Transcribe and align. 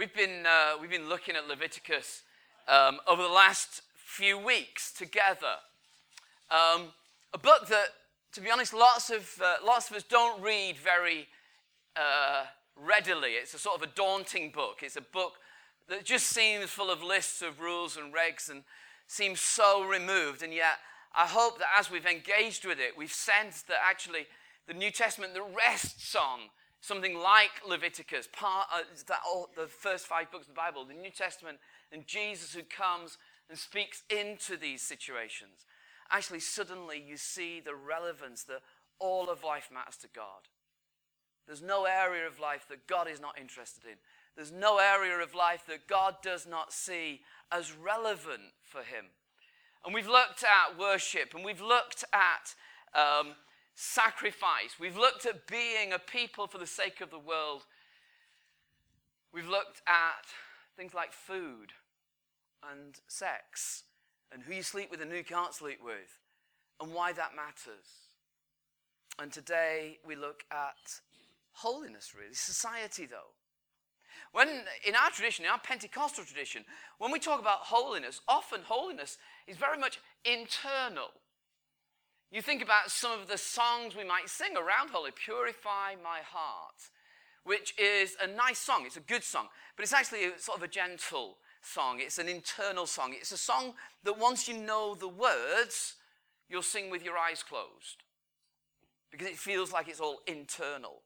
We've 0.00 0.14
been, 0.14 0.46
uh, 0.46 0.78
we've 0.80 0.88
been 0.88 1.10
looking 1.10 1.36
at 1.36 1.46
Leviticus 1.46 2.22
um, 2.66 3.00
over 3.06 3.20
the 3.20 3.28
last 3.28 3.82
few 3.94 4.38
weeks 4.38 4.92
together. 4.92 5.56
Um, 6.50 6.94
a 7.34 7.38
book 7.38 7.66
that, 7.68 7.88
to 8.32 8.40
be 8.40 8.50
honest, 8.50 8.72
lots 8.72 9.10
of, 9.10 9.30
uh, 9.44 9.56
lots 9.62 9.90
of 9.90 9.96
us 9.96 10.02
don't 10.02 10.40
read 10.40 10.78
very 10.78 11.28
uh, 11.96 12.46
readily. 12.76 13.32
It's 13.32 13.52
a 13.52 13.58
sort 13.58 13.76
of 13.76 13.82
a 13.82 13.92
daunting 13.94 14.52
book. 14.52 14.78
It's 14.80 14.96
a 14.96 15.02
book 15.02 15.34
that 15.90 16.06
just 16.06 16.28
seems 16.28 16.70
full 16.70 16.90
of 16.90 17.02
lists 17.02 17.42
of 17.42 17.60
rules 17.60 17.98
and 17.98 18.10
regs 18.10 18.48
and 18.48 18.62
seems 19.06 19.38
so 19.38 19.84
removed. 19.84 20.42
And 20.42 20.54
yet, 20.54 20.78
I 21.14 21.26
hope 21.26 21.58
that 21.58 21.68
as 21.78 21.90
we've 21.90 22.06
engaged 22.06 22.64
with 22.64 22.78
it, 22.80 22.96
we've 22.96 23.12
sensed 23.12 23.68
that 23.68 23.80
actually 23.86 24.28
the 24.66 24.72
New 24.72 24.90
Testament 24.90 25.34
that 25.34 25.42
rests 25.54 26.16
on 26.16 26.48
something 26.80 27.18
like 27.18 27.50
Leviticus, 27.68 28.28
part, 28.32 28.68
that, 29.06 29.20
all, 29.26 29.48
the 29.56 29.66
first 29.66 30.06
five 30.06 30.30
books 30.30 30.48
of 30.48 30.54
the 30.54 30.60
Bible, 30.60 30.84
the 30.84 30.94
New 30.94 31.10
Testament, 31.10 31.58
and 31.92 32.06
Jesus 32.06 32.54
who 32.54 32.62
comes 32.62 33.18
and 33.48 33.58
speaks 33.58 34.02
into 34.10 34.56
these 34.56 34.82
situations. 34.82 35.66
Actually, 36.10 36.40
suddenly 36.40 37.02
you 37.04 37.16
see 37.16 37.60
the 37.60 37.74
relevance 37.74 38.44
that 38.44 38.62
all 38.98 39.28
of 39.28 39.44
life 39.44 39.68
matters 39.72 39.96
to 39.98 40.08
God. 40.14 40.48
There's 41.46 41.62
no 41.62 41.84
area 41.84 42.26
of 42.26 42.38
life 42.38 42.66
that 42.68 42.86
God 42.86 43.08
is 43.08 43.20
not 43.20 43.38
interested 43.38 43.84
in. 43.84 43.96
There's 44.36 44.52
no 44.52 44.78
area 44.78 45.18
of 45.18 45.34
life 45.34 45.64
that 45.66 45.88
God 45.88 46.16
does 46.22 46.46
not 46.46 46.72
see 46.72 47.20
as 47.50 47.72
relevant 47.72 48.54
for 48.62 48.82
Him. 48.82 49.06
And 49.84 49.94
we've 49.94 50.08
looked 50.08 50.44
at 50.44 50.78
worship 50.78 51.34
and 51.34 51.44
we've 51.44 51.60
looked 51.60 52.04
at 52.12 52.54
um, 52.94 53.34
sacrifice. 53.80 54.76
We've 54.78 54.98
looked 54.98 55.24
at 55.24 55.46
being 55.46 55.94
a 55.94 55.98
people 55.98 56.46
for 56.46 56.58
the 56.58 56.66
sake 56.66 57.00
of 57.00 57.10
the 57.10 57.18
world. 57.18 57.62
We've 59.32 59.48
looked 59.48 59.80
at 59.88 60.26
things 60.76 60.92
like 60.92 61.14
food 61.14 61.72
and 62.70 63.00
sex 63.08 63.84
and 64.30 64.42
who 64.42 64.52
you 64.52 64.62
sleep 64.62 64.90
with 64.90 65.00
and 65.00 65.10
who 65.10 65.16
you 65.16 65.24
can't 65.24 65.54
sleep 65.54 65.78
with 65.82 66.18
and 66.78 66.92
why 66.92 67.12
that 67.14 67.34
matters. 67.34 67.86
And 69.18 69.32
today 69.32 69.98
we 70.06 70.14
look 70.14 70.44
at 70.52 71.00
holiness, 71.52 72.12
really. 72.14 72.34
Society, 72.34 73.06
though. 73.06 73.32
When 74.32 74.48
in 74.86 74.94
our 74.94 75.10
tradition, 75.10 75.46
in 75.46 75.50
our 75.50 75.58
Pentecostal 75.58 76.24
tradition, 76.24 76.66
when 76.98 77.10
we 77.10 77.18
talk 77.18 77.40
about 77.40 77.60
holiness, 77.60 78.20
often 78.28 78.60
holiness 78.62 79.16
is 79.46 79.56
very 79.56 79.78
much 79.78 80.00
internal. 80.26 81.12
You 82.30 82.42
think 82.42 82.62
about 82.62 82.92
some 82.92 83.18
of 83.18 83.26
the 83.26 83.36
songs 83.36 83.96
we 83.96 84.04
might 84.04 84.28
sing 84.28 84.56
around 84.56 84.90
holy, 84.90 85.10
Purify 85.10 85.96
My 86.02 86.20
Heart, 86.24 86.76
which 87.42 87.74
is 87.76 88.16
a 88.22 88.26
nice 88.28 88.60
song. 88.60 88.84
It's 88.86 88.96
a 88.96 89.00
good 89.00 89.24
song, 89.24 89.48
but 89.76 89.82
it's 89.82 89.92
actually 89.92 90.26
a, 90.26 90.38
sort 90.38 90.58
of 90.58 90.62
a 90.62 90.68
gentle 90.68 91.38
song. 91.60 91.98
It's 91.98 92.18
an 92.18 92.28
internal 92.28 92.86
song. 92.86 93.14
It's 93.18 93.32
a 93.32 93.36
song 93.36 93.74
that 94.04 94.16
once 94.16 94.46
you 94.46 94.56
know 94.56 94.94
the 94.94 95.08
words, 95.08 95.96
you'll 96.48 96.62
sing 96.62 96.88
with 96.88 97.04
your 97.04 97.18
eyes 97.18 97.42
closed 97.42 98.04
because 99.10 99.26
it 99.26 99.36
feels 99.36 99.72
like 99.72 99.88
it's 99.88 99.98
all 99.98 100.20
internal. 100.28 101.02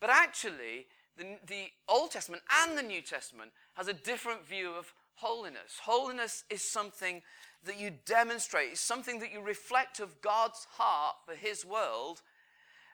But 0.00 0.08
actually, 0.08 0.86
the, 1.18 1.36
the 1.46 1.66
Old 1.86 2.12
Testament 2.12 2.42
and 2.64 2.78
the 2.78 2.82
New 2.82 3.02
Testament 3.02 3.50
has 3.74 3.88
a 3.88 3.92
different 3.92 4.46
view 4.46 4.70
of 4.70 4.94
holiness. 5.16 5.80
Holiness 5.82 6.44
is 6.48 6.62
something 6.62 7.20
that 7.64 7.78
you 7.78 7.92
demonstrate, 8.06 8.70
it's 8.72 8.80
something 8.80 9.18
that 9.20 9.32
you 9.32 9.40
reflect 9.40 10.00
of 10.00 10.20
God's 10.20 10.66
heart 10.72 11.16
for 11.26 11.34
His 11.34 11.64
world, 11.64 12.22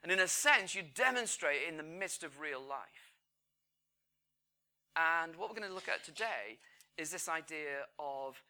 and 0.03 0.12
in 0.12 0.19
a 0.19 0.29
sense, 0.29 0.75
you 0.75 0.83
demonstrate 0.95 1.62
it 1.62 1.69
in 1.69 1.77
the 1.77 1.83
midst 1.83 2.23
of 2.23 2.41
real 2.41 2.61
life. 2.61 3.12
And 4.97 5.37
what 5.37 5.48
we're 5.48 5.57
going 5.57 5.69
to 5.69 5.75
look 5.75 5.89
at 5.89 6.05
today 6.05 6.59
is 6.97 7.11
this 7.11 7.29
idea 7.29 7.87
of 7.98 8.42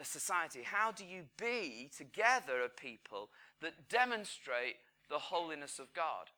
a 0.00 0.04
society. 0.04 0.60
How 0.64 0.90
do 0.90 1.04
you 1.04 1.22
be 1.38 1.90
together 1.96 2.62
a 2.62 2.68
people 2.68 3.28
that 3.60 3.88
demonstrate 3.88 4.76
the 5.08 5.18
holiness 5.18 5.78
of 5.78 5.92
God? 5.94 6.30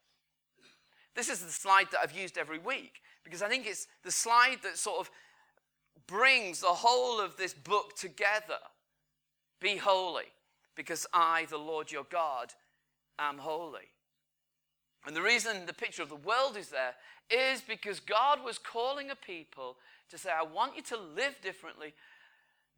This 1.15 1.29
is 1.29 1.41
the 1.41 1.51
slide 1.51 1.87
that 1.93 2.01
I've 2.03 2.17
used 2.17 2.37
every 2.37 2.59
week 2.59 3.01
because 3.23 3.43
I 3.43 3.49
think 3.49 3.67
it's 3.67 3.87
the 4.03 4.11
slide 4.11 4.59
that 4.65 4.77
sort 4.77 5.01
of 5.01 5.11
brings 6.07 6.61
the 6.61 6.67
whole 6.67 7.21
of 7.21 7.37
this 7.37 7.55
book 7.55 7.97
together. 7.97 8.59
Be 9.65 9.77
holy, 9.77 10.31
because 10.77 11.07
I, 11.15 11.47
the 11.49 11.57
Lord 11.57 11.91
your 11.91 12.05
God, 12.05 12.53
am 13.19 13.39
holy. 13.39 13.89
And 15.07 15.17
the 15.17 15.23
reason 15.23 15.65
the 15.65 15.73
picture 15.73 16.03
of 16.03 16.11
the 16.11 16.17
world 16.17 16.57
is 16.57 16.69
there 16.69 16.95
is 17.31 17.63
because 17.63 17.99
God 17.99 18.45
was 18.45 18.59
calling 18.59 19.11
a 19.11 19.17
people 19.17 19.77
to 20.11 20.19
say, 20.19 20.31
I 20.31 20.45
want 20.45 20.77
you 20.77 20.83
to 20.83 20.99
live 20.99 21.37
differently, 21.43 21.95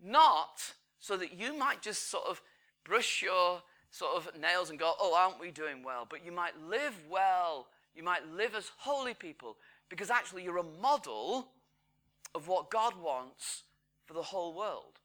not 0.01 0.75
so 1.01 1.17
that 1.17 1.37
you 1.37 1.59
might 1.59 1.83
just 1.83 2.09
sort 2.09 2.27
of 2.29 2.41
brush 2.85 3.23
your 3.23 3.63
sort 3.91 4.17
of 4.17 4.41
nails 4.41 4.71
and 4.71 4.79
go, 4.79 4.93
oh, 5.01 5.15
aren't 5.17 5.41
we 5.41 5.51
doing 5.51 5.83
well? 5.83 6.07
But 6.09 6.25
you 6.25 6.31
might 6.31 6.55
live 6.69 6.95
well 7.11 7.67
you 7.97 8.03
might 8.03 8.29
live 8.29 8.55
as 8.55 8.71
holy 8.77 9.15
people 9.15 9.57
because 9.89 10.11
actually 10.11 10.45
you're 10.45 10.59
a 10.59 10.81
model 10.83 11.49
of 12.35 12.47
what 12.47 12.71
God 12.71 12.93
wants 13.03 13.63
for 14.05 14.13
the 14.13 14.23
whole 14.23 14.55
world. 14.55 15.01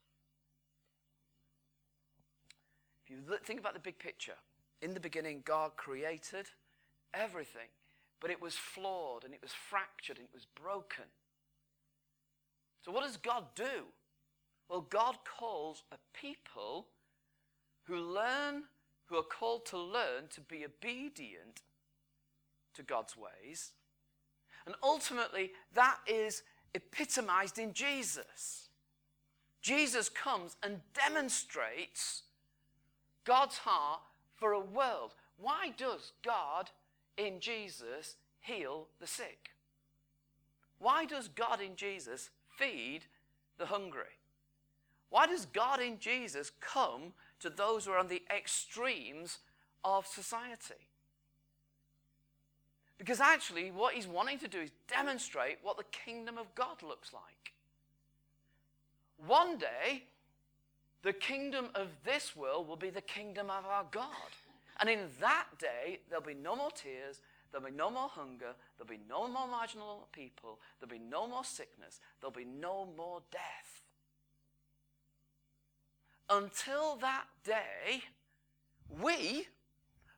You 3.11 3.17
think 3.43 3.59
about 3.59 3.73
the 3.73 3.79
big 3.79 3.99
picture, 3.99 4.37
in 4.81 4.93
the 4.93 4.99
beginning, 5.01 5.43
God 5.43 5.75
created 5.75 6.45
everything, 7.13 7.67
but 8.21 8.31
it 8.31 8.41
was 8.41 8.55
flawed 8.55 9.25
and 9.25 9.33
it 9.33 9.41
was 9.41 9.51
fractured 9.51 10.17
and 10.17 10.25
it 10.25 10.33
was 10.33 10.45
broken. 10.45 11.03
So, 12.85 12.91
what 12.91 13.03
does 13.03 13.17
God 13.17 13.43
do? 13.53 13.85
Well, 14.69 14.87
God 14.89 15.17
calls 15.25 15.83
a 15.91 15.97
people 16.13 16.87
who 17.83 17.97
learn, 17.97 18.63
who 19.07 19.17
are 19.17 19.23
called 19.23 19.65
to 19.67 19.77
learn 19.77 20.29
to 20.29 20.39
be 20.39 20.63
obedient 20.63 21.61
to 22.75 22.83
God's 22.83 23.17
ways. 23.17 23.71
And 24.65 24.75
ultimately, 24.81 25.51
that 25.73 25.97
is 26.07 26.43
epitomized 26.73 27.59
in 27.59 27.73
Jesus. 27.73 28.69
Jesus 29.61 30.07
comes 30.07 30.55
and 30.63 30.79
demonstrates 30.93 32.23
God's 33.23 33.59
heart 33.59 34.01
for 34.35 34.53
a 34.53 34.59
world. 34.59 35.13
Why 35.37 35.73
does 35.75 36.13
God 36.23 36.69
in 37.17 37.39
Jesus 37.39 38.15
heal 38.39 38.87
the 38.99 39.07
sick? 39.07 39.51
Why 40.79 41.05
does 41.05 41.27
God 41.27 41.61
in 41.61 41.75
Jesus 41.75 42.29
feed 42.57 43.01
the 43.57 43.67
hungry? 43.67 44.17
Why 45.09 45.27
does 45.27 45.45
God 45.45 45.81
in 45.81 45.99
Jesus 45.99 46.51
come 46.59 47.13
to 47.39 47.49
those 47.49 47.85
who 47.85 47.91
are 47.91 47.99
on 47.99 48.07
the 48.07 48.23
extremes 48.35 49.39
of 49.83 50.07
society? 50.07 50.87
Because 52.97 53.19
actually, 53.19 53.71
what 53.71 53.93
he's 53.93 54.07
wanting 54.07 54.39
to 54.39 54.47
do 54.47 54.59
is 54.59 54.71
demonstrate 54.87 55.57
what 55.63 55.77
the 55.77 55.83
kingdom 55.85 56.37
of 56.37 56.53
God 56.55 56.83
looks 56.83 57.11
like. 57.13 57.53
One 59.25 59.57
day, 59.57 60.03
the 61.03 61.13
kingdom 61.13 61.67
of 61.75 61.87
this 62.03 62.35
world 62.35 62.67
will 62.67 62.75
be 62.75 62.89
the 62.89 63.01
kingdom 63.01 63.49
of 63.49 63.65
our 63.65 63.85
God. 63.91 64.09
And 64.79 64.89
in 64.89 64.99
that 65.19 65.45
day, 65.59 65.99
there'll 66.09 66.23
be 66.23 66.33
no 66.33 66.55
more 66.55 66.71
tears, 66.71 67.21
there'll 67.51 67.65
be 67.65 67.75
no 67.75 67.89
more 67.89 68.09
hunger, 68.09 68.53
there'll 68.77 68.89
be 68.89 69.03
no 69.09 69.27
more 69.27 69.47
marginal 69.47 70.07
people, 70.11 70.59
there'll 70.79 70.91
be 70.91 71.03
no 71.03 71.27
more 71.27 71.43
sickness, 71.43 71.99
there'll 72.19 72.31
be 72.31 72.45
no 72.45 72.87
more 72.97 73.21
death. 73.31 73.83
Until 76.29 76.95
that 76.97 77.25
day, 77.43 78.03
we 79.01 79.47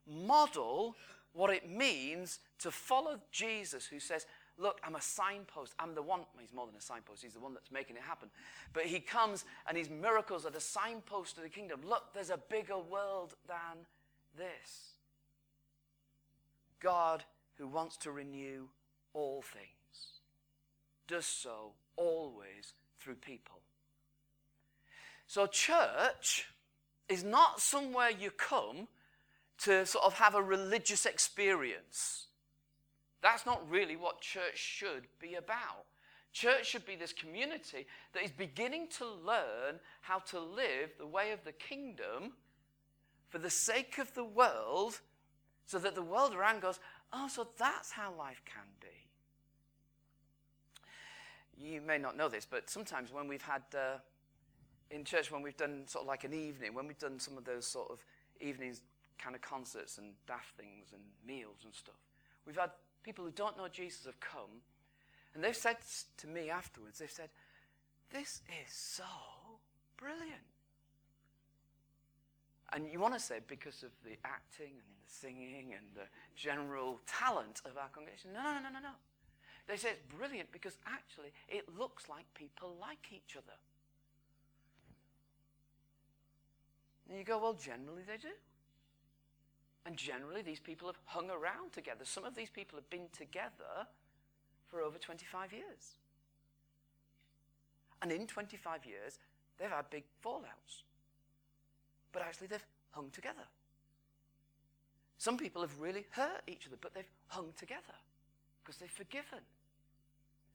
model 0.08 0.96
what 1.34 1.50
it 1.50 1.70
means 1.70 2.40
to 2.60 2.72
follow 2.72 3.20
Jesus, 3.32 3.86
who 3.86 4.00
says, 4.00 4.26
Look, 4.58 4.80
I'm 4.84 4.96
a 4.96 5.02
signpost. 5.02 5.74
I'm 5.80 5.96
the 5.96 6.02
one. 6.02 6.22
He's 6.40 6.54
more 6.54 6.68
than 6.68 6.76
a 6.76 6.82
signpost. 6.82 7.24
He's 7.24 7.34
the 7.34 7.40
one 7.40 7.54
that's 7.54 7.72
making 7.72 7.96
it 7.96 8.04
happen. 8.04 8.30
But 8.72 8.84
he 8.84 9.00
comes 9.00 9.46
and 9.68 9.78
his 9.78 9.90
miracles 9.90 10.46
are 10.46 10.52
the 10.52 10.60
signpost 10.60 11.38
of 11.38 11.44
the 11.44 11.50
kingdom. 11.50 11.82
Look, 11.84 12.14
there's 12.14 12.30
a 12.30 12.38
bigger 12.38 12.78
world 12.78 13.34
than 13.48 13.86
this. 14.38 14.94
God, 16.80 17.24
who 17.58 17.68
wants 17.68 17.98
to 17.98 18.12
renew 18.12 18.68
all 19.14 19.42
things, 19.42 20.22
does 21.08 21.26
so 21.26 21.72
always 21.96 22.74
through 23.00 23.16
people. 23.16 23.60
So, 25.28 25.48
church 25.48 26.48
is 27.10 27.24
not 27.24 27.60
somewhere 27.60 28.10
you 28.10 28.30
come 28.30 28.88
to 29.60 29.86
sort 29.86 30.06
of 30.06 30.16
have 30.16 30.36
a 30.36 30.42
religious 30.42 31.06
experience. 31.06 32.28
That's 33.24 33.46
not 33.46 33.68
really 33.70 33.96
what 33.96 34.20
church 34.20 34.58
should 34.58 35.08
be 35.20 35.36
about. 35.36 35.86
Church 36.34 36.68
should 36.68 36.86
be 36.86 36.98
this 36.98 37.14
community 37.14 37.88
that 38.14 38.24
is 38.24 38.32
beginning 38.32 38.90
to 38.98 39.06
learn 39.06 39.80
how 40.02 40.20
to 40.20 40.40
live 40.40 40.92
the 41.00 41.08
way 41.08 41.32
of 41.32 41.44
the 41.46 41.54
kingdom 41.54 42.34
for 43.30 43.38
the 43.38 43.50
sake 43.50 43.98
of 43.98 44.14
the 44.14 44.24
world, 44.24 45.00
so 45.66 45.80
that 45.80 45.96
the 45.96 46.02
world 46.02 46.36
around 46.36 46.62
goes, 46.62 46.80
oh, 47.14 47.28
so 47.28 47.48
that's 47.58 47.92
how 47.92 48.14
life 48.14 48.42
can 48.46 48.66
be. 48.82 48.88
You 51.58 51.82
may 51.82 51.98
not 51.98 52.18
know 52.18 52.28
this, 52.30 52.46
but 52.46 52.70
sometimes 52.70 53.14
when 53.14 53.28
we've 53.28 53.42
had 53.42 53.64
uh, 53.74 54.00
in 54.92 55.06
church, 55.06 55.32
when 55.32 55.42
we've 55.42 55.58
done 55.58 55.84
sort 55.88 56.04
of 56.04 56.08
like 56.08 56.26
an 56.26 56.34
evening, 56.34 56.74
when 56.74 56.88
we've 56.88 57.00
done 57.00 57.20
some 57.20 57.38
of 57.38 57.46
those 57.46 57.66
sort 57.66 57.90
of 57.90 58.04
evenings 58.42 58.82
kind 59.18 59.34
of 59.36 59.42
concerts 59.42 59.98
and 59.98 60.14
daft 60.28 60.58
things 60.58 60.88
and 60.92 61.02
meals 61.26 61.60
and 61.64 61.74
stuff, 61.74 61.96
we've 62.46 62.58
had 62.58 62.72
people 63.04 63.26
who 63.26 63.32
don't 63.32 63.58
know 63.58 63.68
Jesus 63.68 64.06
have 64.06 64.20
come, 64.20 64.62
and 65.34 65.44
they've 65.44 65.56
said 65.56 65.78
to 66.18 66.28
me 66.28 66.50
afterwards, 66.50 67.00
they've 67.00 67.12
said, 67.12 67.30
This 68.12 68.42
is 68.48 68.74
so 68.74 69.04
brilliant. 69.98 70.48
And 72.74 72.92
you 72.92 73.00
want 73.00 73.14
to 73.14 73.20
say 73.20 73.40
because 73.48 73.84
of 73.84 73.92
the 74.04 74.18
acting 74.26 74.72
and 74.72 74.90
the 74.98 75.08
singing 75.08 75.74
and 75.74 75.86
the 75.94 76.08
general 76.36 77.00
talent 77.06 77.62
of 77.66 77.78
our 77.78 77.88
congregation. 77.90 78.32
No, 78.34 78.42
no, 78.42 78.54
no, 78.54 78.70
no, 78.74 78.80
no. 78.80 78.96
They 79.68 79.78
say 79.78 79.90
it's 79.90 80.16
brilliant 80.18 80.52
because 80.52 80.78
actually 80.86 81.32
it 81.48 81.66
looks 81.78 82.10
like 82.10 82.26
people 82.34 82.76
like 82.82 83.08
each 83.12 83.38
other. 83.38 83.58
And 87.08 87.18
you 87.18 87.24
go, 87.24 87.38
well, 87.38 87.54
generally 87.54 88.02
they 88.08 88.18
do. 88.18 88.34
And 89.86 89.98
generally 89.98 90.42
these 90.42 90.60
people 90.60 90.88
have 90.88 90.98
hung 91.06 91.30
around 91.30 91.74
together. 91.74 92.06
Some 92.06 92.24
of 92.26 92.36
these 92.36 92.50
people 92.50 92.78
have 92.78 92.90
been 92.90 93.10
together 93.12 93.88
for 94.68 94.82
over 94.82 94.98
25 94.98 95.52
years. 95.52 95.96
And 98.02 98.12
in 98.12 98.28
25 98.28 98.86
years, 98.86 99.20
they've 99.58 99.70
had 99.70 99.90
big 99.90 100.04
fallouts. 100.24 100.84
But 102.12 102.22
actually, 102.22 102.48
they've 102.48 102.66
hung 102.92 103.10
together. 103.12 103.44
Some 105.18 105.38
people 105.38 105.62
have 105.62 105.80
really 105.80 106.06
hurt 106.12 106.42
each 106.48 106.68
other, 106.68 106.78
but 106.80 106.94
they've 106.94 107.10
hung 107.28 107.54
together 107.58 107.96
because 108.62 108.78
they've 108.78 108.92
forgiven. 108.92 109.40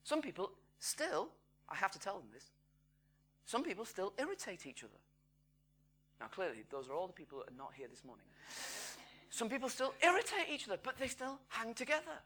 Some 0.05 0.21
people 0.23 0.53
still, 0.79 1.29
I 1.69 1.75
have 1.75 1.91
to 1.93 1.99
tell 1.99 2.19
them 2.19 2.29
this, 2.33 2.51
some 3.47 3.63
people 3.63 3.85
still 3.85 4.13
irritate 4.19 4.67
each 4.67 4.85
other. 4.85 5.01
Now, 6.21 6.27
clearly, 6.27 6.65
those 6.71 6.89
are 6.89 6.95
all 6.95 7.07
the 7.07 7.13
people 7.13 7.39
that 7.39 7.53
are 7.53 7.57
not 7.57 7.73
here 7.75 7.89
this 7.89 8.05
morning. 8.05 8.27
Some 9.39 9.49
people 9.49 9.69
still 9.69 9.95
irritate 10.03 10.49
each 10.53 10.67
other, 10.67 10.81
but 10.83 10.99
they 10.99 11.07
still 11.07 11.39
hang 11.47 11.73
together. 11.73 12.19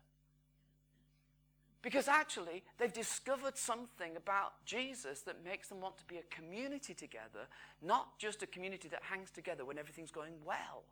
Because 1.83 2.09
actually, 2.09 2.63
they've 2.79 2.91
discovered 2.91 3.59
something 3.59 4.17
about 4.17 4.65
Jesus 4.65 5.21
that 5.21 5.45
makes 5.45 5.69
them 5.69 5.83
want 5.83 5.99
to 5.99 6.07
be 6.07 6.17
a 6.17 6.23
community 6.35 6.95
together, 6.95 7.49
not 7.83 8.19
just 8.19 8.43
a 8.43 8.47
community 8.47 8.89
that 8.89 9.03
hangs 9.03 9.31
together 9.31 9.67
when 9.67 9.77
everything's 9.77 10.11
going 10.11 10.33
well. 10.43 10.85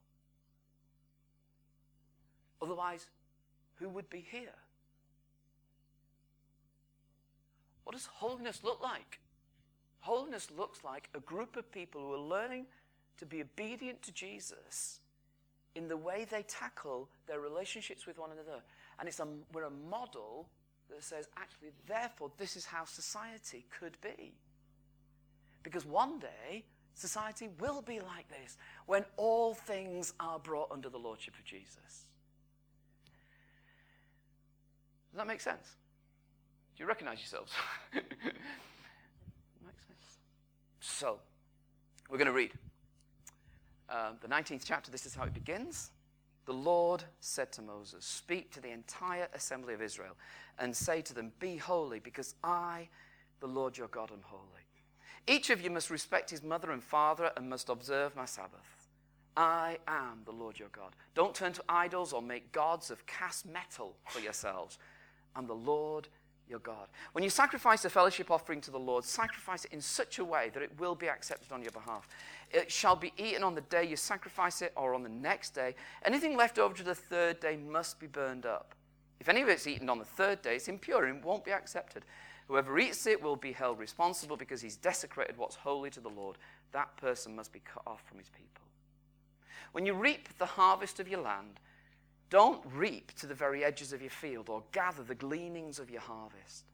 Otherwise, 2.60 3.06
who 3.76 3.88
would 3.88 4.10
be 4.10 4.20
here? 4.30 4.58
What 7.84 7.96
does 7.96 8.04
holiness 8.04 8.60
look 8.62 8.82
like? 8.82 9.20
Holiness 10.00 10.48
looks 10.54 10.84
like 10.84 11.08
a 11.14 11.20
group 11.20 11.56
of 11.56 11.72
people 11.72 12.02
who 12.02 12.12
are 12.12 12.18
learning 12.18 12.66
to 13.16 13.24
be 13.24 13.40
obedient 13.40 14.02
to 14.02 14.12
Jesus 14.12 14.99
in 15.74 15.88
the 15.88 15.96
way 15.96 16.26
they 16.30 16.42
tackle 16.42 17.08
their 17.26 17.40
relationships 17.40 18.06
with 18.06 18.18
one 18.18 18.30
another. 18.32 18.62
And 18.98 19.08
it's 19.08 19.20
a, 19.20 19.26
we're 19.52 19.64
a 19.64 19.70
model 19.70 20.48
that 20.90 21.02
says, 21.02 21.28
actually, 21.36 21.70
therefore, 21.86 22.30
this 22.38 22.56
is 22.56 22.64
how 22.64 22.84
society 22.84 23.64
could 23.78 23.96
be. 24.00 24.34
Because 25.62 25.86
one 25.86 26.18
day, 26.18 26.64
society 26.94 27.48
will 27.60 27.82
be 27.82 28.00
like 28.00 28.28
this 28.28 28.56
when 28.86 29.04
all 29.16 29.54
things 29.54 30.12
are 30.18 30.38
brought 30.38 30.70
under 30.70 30.88
the 30.88 30.98
lordship 30.98 31.34
of 31.38 31.44
Jesus. 31.44 32.06
Does 35.12 35.18
that 35.18 35.26
make 35.26 35.40
sense? 35.40 35.76
Do 36.76 36.82
you 36.82 36.88
recognize 36.88 37.18
yourselves? 37.18 37.52
Makes 37.92 38.06
sense. 39.86 40.18
So, 40.80 41.18
we're 42.08 42.18
going 42.18 42.26
to 42.26 42.32
read 42.32 42.52
uh, 43.90 44.12
the 44.20 44.28
19th 44.28 44.62
chapter. 44.64 44.90
This 44.90 45.06
is 45.06 45.14
how 45.14 45.24
it 45.24 45.34
begins. 45.34 45.90
The 46.46 46.52
Lord 46.52 47.04
said 47.20 47.52
to 47.52 47.62
Moses, 47.62 48.04
Speak 48.04 48.50
to 48.52 48.60
the 48.60 48.70
entire 48.70 49.28
assembly 49.34 49.74
of 49.74 49.82
Israel 49.82 50.16
and 50.58 50.74
say 50.74 51.00
to 51.02 51.14
them, 51.14 51.32
Be 51.38 51.56
holy, 51.56 52.00
because 52.00 52.34
I, 52.42 52.88
the 53.40 53.46
Lord 53.46 53.76
your 53.76 53.88
God, 53.88 54.10
am 54.10 54.22
holy. 54.22 54.42
Each 55.26 55.50
of 55.50 55.60
you 55.60 55.70
must 55.70 55.90
respect 55.90 56.30
his 56.30 56.42
mother 56.42 56.70
and 56.70 56.82
father 56.82 57.30
and 57.36 57.48
must 57.48 57.68
observe 57.68 58.16
my 58.16 58.24
Sabbath. 58.24 58.88
I 59.36 59.78
am 59.86 60.22
the 60.24 60.32
Lord 60.32 60.58
your 60.58 60.70
God. 60.70 60.96
Don't 61.14 61.34
turn 61.34 61.52
to 61.52 61.62
idols 61.68 62.12
or 62.12 62.20
make 62.20 62.52
gods 62.52 62.90
of 62.90 63.06
cast 63.06 63.46
metal 63.46 63.96
for 64.08 64.20
yourselves. 64.20 64.78
I'm 65.36 65.46
the 65.46 65.54
Lord 65.54 66.08
your 66.50 66.58
God. 66.58 66.88
When 67.12 67.24
you 67.24 67.30
sacrifice 67.30 67.84
a 67.84 67.90
fellowship 67.90 68.30
offering 68.30 68.60
to 68.62 68.70
the 68.70 68.78
Lord, 68.78 69.04
sacrifice 69.04 69.64
it 69.64 69.72
in 69.72 69.80
such 69.80 70.18
a 70.18 70.24
way 70.24 70.50
that 70.52 70.62
it 70.62 70.78
will 70.78 70.94
be 70.94 71.08
accepted 71.08 71.52
on 71.52 71.62
your 71.62 71.70
behalf. 71.70 72.08
It 72.50 72.70
shall 72.70 72.96
be 72.96 73.12
eaten 73.16 73.44
on 73.44 73.54
the 73.54 73.60
day 73.62 73.84
you 73.84 73.96
sacrifice 73.96 74.60
it 74.60 74.72
or 74.76 74.94
on 74.94 75.02
the 75.02 75.08
next 75.08 75.50
day. 75.50 75.76
Anything 76.04 76.36
left 76.36 76.58
over 76.58 76.74
to 76.74 76.82
the 76.82 76.94
third 76.94 77.40
day 77.40 77.56
must 77.56 78.00
be 78.00 78.06
burned 78.06 78.44
up. 78.44 78.74
If 79.20 79.28
any 79.28 79.42
of 79.42 79.48
it's 79.48 79.66
eaten 79.66 79.88
on 79.88 79.98
the 79.98 80.04
third 80.04 80.42
day, 80.42 80.56
it's 80.56 80.68
impure 80.68 81.04
and 81.04 81.22
won't 81.22 81.44
be 81.44 81.52
accepted. 81.52 82.04
Whoever 82.48 82.78
eats 82.78 83.06
it 83.06 83.22
will 83.22 83.36
be 83.36 83.52
held 83.52 83.78
responsible 83.78 84.36
because 84.36 84.60
he's 84.60 84.76
desecrated 84.76 85.36
what's 85.36 85.54
holy 85.54 85.90
to 85.90 86.00
the 86.00 86.08
Lord. 86.08 86.36
That 86.72 86.96
person 86.96 87.36
must 87.36 87.52
be 87.52 87.60
cut 87.60 87.82
off 87.86 88.02
from 88.08 88.18
his 88.18 88.30
people. 88.30 88.64
When 89.72 89.86
you 89.86 89.94
reap 89.94 90.36
the 90.38 90.46
harvest 90.46 90.98
of 90.98 91.06
your 91.06 91.20
land, 91.20 91.60
don't 92.30 92.64
reap 92.72 93.12
to 93.16 93.26
the 93.26 93.34
very 93.34 93.64
edges 93.64 93.92
of 93.92 94.00
your 94.00 94.10
field 94.10 94.48
or 94.48 94.62
gather 94.70 95.02
the 95.02 95.16
gleanings 95.16 95.80
of 95.80 95.90
your 95.90 96.00
harvest. 96.00 96.64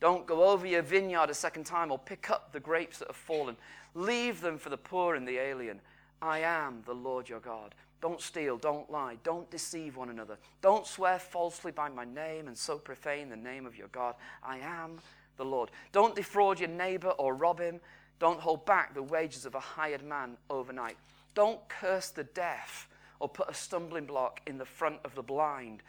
Don't 0.00 0.26
go 0.26 0.44
over 0.44 0.66
your 0.66 0.82
vineyard 0.82 1.30
a 1.30 1.34
second 1.34 1.64
time 1.64 1.92
or 1.92 1.98
pick 1.98 2.30
up 2.30 2.52
the 2.52 2.60
grapes 2.60 2.98
that 2.98 3.08
have 3.08 3.16
fallen. 3.16 3.56
Leave 3.94 4.40
them 4.40 4.58
for 4.58 4.70
the 4.70 4.76
poor 4.76 5.14
and 5.14 5.28
the 5.28 5.38
alien. 5.38 5.80
I 6.20 6.40
am 6.40 6.82
the 6.86 6.94
Lord 6.94 7.28
your 7.28 7.40
God. 7.40 7.74
Don't 8.00 8.20
steal, 8.20 8.56
don't 8.56 8.90
lie, 8.90 9.16
don't 9.22 9.50
deceive 9.50 9.96
one 9.96 10.10
another. 10.10 10.38
Don't 10.60 10.86
swear 10.86 11.18
falsely 11.18 11.72
by 11.72 11.88
my 11.88 12.04
name 12.04 12.46
and 12.46 12.56
so 12.56 12.78
profane 12.78 13.28
the 13.28 13.36
name 13.36 13.66
of 13.66 13.76
your 13.76 13.88
God. 13.88 14.14
I 14.42 14.58
am 14.58 14.98
the 15.36 15.44
Lord. 15.44 15.70
Don't 15.92 16.14
defraud 16.14 16.60
your 16.60 16.68
neighbor 16.68 17.10
or 17.10 17.34
rob 17.34 17.60
him. 17.60 17.80
Don't 18.18 18.40
hold 18.40 18.64
back 18.64 18.94
the 18.94 19.02
wages 19.02 19.44
of 19.44 19.54
a 19.54 19.60
hired 19.60 20.04
man 20.04 20.36
overnight. 20.48 20.96
Don't 21.34 21.66
curse 21.68 22.10
the 22.10 22.24
deaf 22.24 22.88
or 23.20 23.28
put 23.28 23.50
a 23.50 23.54
stumbling 23.54 24.06
block 24.06 24.40
in 24.46 24.58
the 24.58 24.64
front 24.64 24.98
of 25.04 25.14
the 25.14 25.22
blind, 25.22 25.82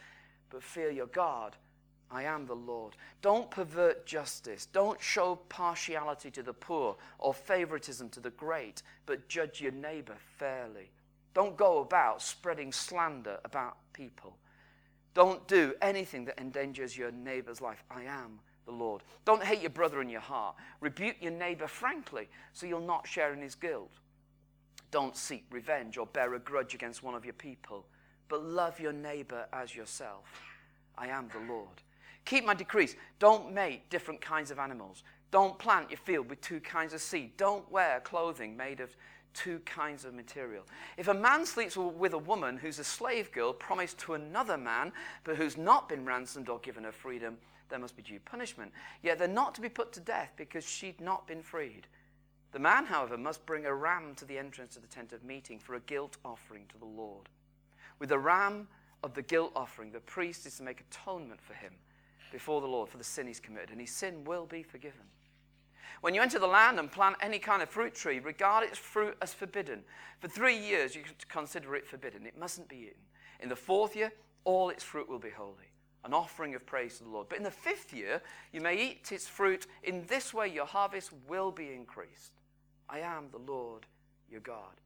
but 0.49 0.63
fear 0.63 0.89
your 0.89 1.07
God. 1.07 1.55
I 2.09 2.23
am 2.23 2.45
the 2.45 2.55
Lord. 2.55 2.95
Don't 3.21 3.51
pervert 3.51 4.05
justice. 4.05 4.65
Don't 4.65 5.01
show 5.01 5.35
partiality 5.49 6.31
to 6.31 6.43
the 6.43 6.53
poor 6.53 6.95
or 7.19 7.33
favoritism 7.33 8.09
to 8.09 8.19
the 8.19 8.29
great, 8.29 8.81
but 9.05 9.27
judge 9.27 9.59
your 9.59 9.73
neighbor 9.73 10.15
fairly. 10.37 10.91
Don't 11.33 11.57
go 11.57 11.79
about 11.79 12.21
spreading 12.21 12.71
slander 12.71 13.39
about 13.43 13.77
people. 13.93 14.37
Don't 15.13 15.47
do 15.47 15.73
anything 15.81 16.25
that 16.25 16.39
endangers 16.39 16.97
your 16.97 17.11
neighbor's 17.11 17.59
life. 17.59 17.83
I 17.91 18.03
am 18.03 18.39
the 18.65 18.71
Lord. 18.71 19.01
Don't 19.25 19.43
hate 19.43 19.61
your 19.61 19.71
brother 19.71 20.01
in 20.01 20.09
your 20.09 20.21
heart. 20.21 20.55
Rebuke 20.79 21.17
your 21.19 21.31
neighbor 21.31 21.67
frankly 21.67 22.29
so 22.53 22.67
you'll 22.67 22.79
not 22.79 23.07
share 23.07 23.33
in 23.33 23.41
his 23.41 23.55
guilt. 23.55 23.91
Don't 24.91 25.15
seek 25.15 25.45
revenge 25.51 25.97
or 25.97 26.05
bear 26.05 26.33
a 26.33 26.39
grudge 26.39 26.73
against 26.73 27.03
one 27.03 27.15
of 27.15 27.25
your 27.25 27.33
people, 27.33 27.85
but 28.29 28.43
love 28.43 28.79
your 28.79 28.93
neighbor 28.93 29.45
as 29.51 29.75
yourself. 29.75 30.41
I 30.97 31.07
am 31.07 31.29
the 31.29 31.51
Lord. 31.51 31.81
Keep 32.25 32.45
my 32.45 32.53
decrees. 32.53 32.95
Don't 33.19 33.53
mate 33.53 33.89
different 33.89 34.21
kinds 34.21 34.51
of 34.51 34.59
animals. 34.59 35.03
Don't 35.31 35.59
plant 35.59 35.89
your 35.89 35.99
field 35.99 36.29
with 36.29 36.41
two 36.41 36.59
kinds 36.59 36.93
of 36.93 37.01
seed. 37.01 37.37
Don't 37.37 37.69
wear 37.71 37.99
clothing 37.99 38.55
made 38.55 38.79
of 38.79 38.95
two 39.33 39.59
kinds 39.59 40.03
of 40.03 40.13
material. 40.13 40.63
If 40.97 41.07
a 41.09 41.13
man 41.13 41.45
sleeps 41.45 41.77
with 41.77 42.13
a 42.13 42.17
woman 42.17 42.57
who's 42.57 42.79
a 42.79 42.83
slave 42.83 43.31
girl 43.31 43.53
promised 43.53 43.99
to 43.99 44.15
another 44.15 44.57
man, 44.57 44.91
but 45.23 45.35
who's 45.35 45.57
not 45.57 45.87
been 45.87 46.05
ransomed 46.05 46.49
or 46.49 46.59
given 46.59 46.83
her 46.85 46.91
freedom, 46.91 47.37
there 47.69 47.79
must 47.79 47.95
be 47.95 48.01
due 48.01 48.19
punishment. 48.19 48.71
Yet 49.03 49.19
they're 49.19 49.27
not 49.27 49.53
to 49.55 49.61
be 49.61 49.69
put 49.69 49.91
to 49.93 49.99
death 49.99 50.31
because 50.37 50.67
she'd 50.67 50.99
not 51.01 51.27
been 51.27 51.43
freed. 51.43 51.87
The 52.57 52.63
man, 52.63 52.87
however, 52.87 53.19
must 53.19 53.45
bring 53.45 53.67
a 53.67 53.75
ram 53.75 54.15
to 54.15 54.25
the 54.25 54.39
entrance 54.39 54.75
of 54.75 54.81
the 54.81 54.87
tent 54.87 55.13
of 55.13 55.23
meeting 55.23 55.59
for 55.59 55.75
a 55.75 55.79
guilt 55.81 56.17
offering 56.25 56.65
to 56.69 56.77
the 56.79 56.85
Lord. 56.85 57.29
With 57.99 58.09
the 58.09 58.17
ram 58.17 58.67
of 59.03 59.13
the 59.13 59.21
guilt 59.21 59.51
offering, 59.55 59.91
the 59.91 59.99
priest 59.99 60.47
is 60.47 60.57
to 60.57 60.63
make 60.63 60.81
atonement 60.81 61.39
for 61.39 61.53
him 61.53 61.73
before 62.31 62.59
the 62.59 62.65
Lord 62.65 62.89
for 62.89 62.97
the 62.97 63.03
sin 63.03 63.27
he's 63.27 63.39
committed, 63.39 63.69
and 63.69 63.79
his 63.79 63.91
sin 63.91 64.23
will 64.23 64.47
be 64.47 64.63
forgiven. 64.63 65.03
When 66.01 66.15
you 66.15 66.21
enter 66.23 66.39
the 66.39 66.47
land 66.47 66.79
and 66.79 66.91
plant 66.91 67.17
any 67.21 67.37
kind 67.37 67.61
of 67.61 67.69
fruit 67.69 67.93
tree, 67.93 68.17
regard 68.17 68.63
its 68.63 68.79
fruit 68.79 69.15
as 69.21 69.35
forbidden. 69.35 69.83
For 70.19 70.27
three 70.27 70.57
years, 70.57 70.95
you 70.95 71.03
consider 71.29 71.75
it 71.75 71.85
forbidden. 71.85 72.25
It 72.25 72.39
mustn't 72.39 72.69
be 72.69 72.77
eaten. 72.77 73.03
In 73.39 73.49
the 73.49 73.55
fourth 73.55 73.95
year, 73.95 74.11
all 74.45 74.71
its 74.71 74.83
fruit 74.83 75.07
will 75.07 75.19
be 75.19 75.29
holy, 75.29 75.69
an 76.05 76.11
offering 76.15 76.55
of 76.55 76.65
praise 76.65 76.97
to 76.97 77.03
the 77.03 77.11
Lord. 77.11 77.29
But 77.29 77.37
in 77.37 77.43
the 77.43 77.51
fifth 77.51 77.93
year, 77.93 78.19
you 78.51 78.61
may 78.61 78.81
eat 78.81 79.11
its 79.11 79.27
fruit. 79.27 79.67
In 79.83 80.07
this 80.07 80.33
way, 80.33 80.47
your 80.47 80.65
harvest 80.65 81.11
will 81.27 81.51
be 81.51 81.71
increased. 81.71 82.31
I 82.89 82.99
am 82.99 83.25
the 83.31 83.51
Lord 83.51 83.85
your 84.29 84.41
God. 84.41 84.81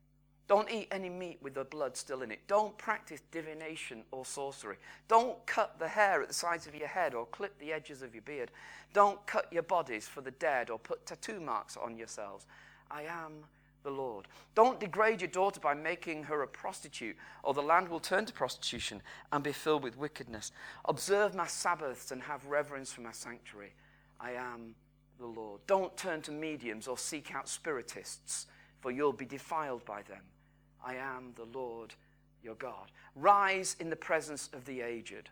Don't 0.48 0.70
eat 0.70 0.90
any 0.92 1.08
meat 1.08 1.40
with 1.42 1.54
the 1.54 1.64
blood 1.64 1.96
still 1.96 2.24
in 2.24 2.32
it. 2.32 2.42
Don't 2.48 2.78
practice 2.78 3.22
divination 3.32 4.04
or 4.12 4.26
sorcery. 4.26 4.76
Don't 5.08 5.46
cut 5.46 5.80
the 5.80 5.88
hair 5.88 6.22
at 6.22 6.28
the 6.28 6.34
sides 6.34 6.68
of 6.68 6.76
your 6.76 6.90
head 6.90 7.14
or 7.14 7.26
clip 7.26 7.58
the 7.60 7.72
edges 7.72 8.02
of 8.02 8.14
your 8.14 8.24
beard. 8.24 8.52
Don't 8.94 9.26
cut 9.26 9.48
your 9.52 9.64
bodies 9.64 10.08
for 10.08 10.20
the 10.20 10.32
dead 10.32 10.70
or 10.70 10.78
put 10.78 11.06
tattoo 11.06 11.40
marks 11.40 11.78
on 11.78 11.96
yourselves. 11.98 12.46
I 12.90 13.04
am 13.04 13.46
the 13.84 13.92
Lord. 13.92 14.28
Don't 14.54 14.80
degrade 14.80 15.22
your 15.22 15.30
daughter 15.30 15.60
by 15.60 15.74
making 15.74 16.24
her 16.24 16.42
a 16.42 16.48
prostitute, 16.48 17.16
or 17.44 17.54
the 17.54 17.62
land 17.62 17.88
will 17.88 18.00
turn 18.00 18.26
to 18.26 18.34
prostitution 18.34 19.02
and 19.32 19.44
be 19.44 19.54
filled 19.54 19.84
with 19.84 19.98
wickedness. 19.98 20.52
Observe 20.86 21.34
my 21.34 21.48
Sabbaths 21.48 22.12
and 22.12 22.22
have 22.24 22.46
reverence 22.46 22.92
for 22.92 23.02
my 23.02 23.12
sanctuary. 23.12 23.74
I 24.20 24.32
am 24.34 24.76
the 25.22 25.28
Lord. 25.28 25.62
Don't 25.68 25.96
turn 25.96 26.22
to 26.24 26.32
mediums 26.32 26.88
or 26.88 26.98
seek 26.98 27.34
out 27.34 27.48
spiritists, 27.48 28.48
for 28.82 28.92
you'll 28.92 29.14
be 29.14 29.26
defiled 29.26 29.86
by 29.86 30.02
them. 30.02 30.24
I 30.84 30.96
am 30.96 31.34
the 31.36 31.58
Lord 31.58 31.94
your 32.44 32.56
God. 32.56 32.92
Rise 33.16 33.76
in 33.80 33.90
the 33.90 33.96
presence 33.96 34.50
of 34.52 34.66
the 34.66 34.82
aged. 34.82 35.30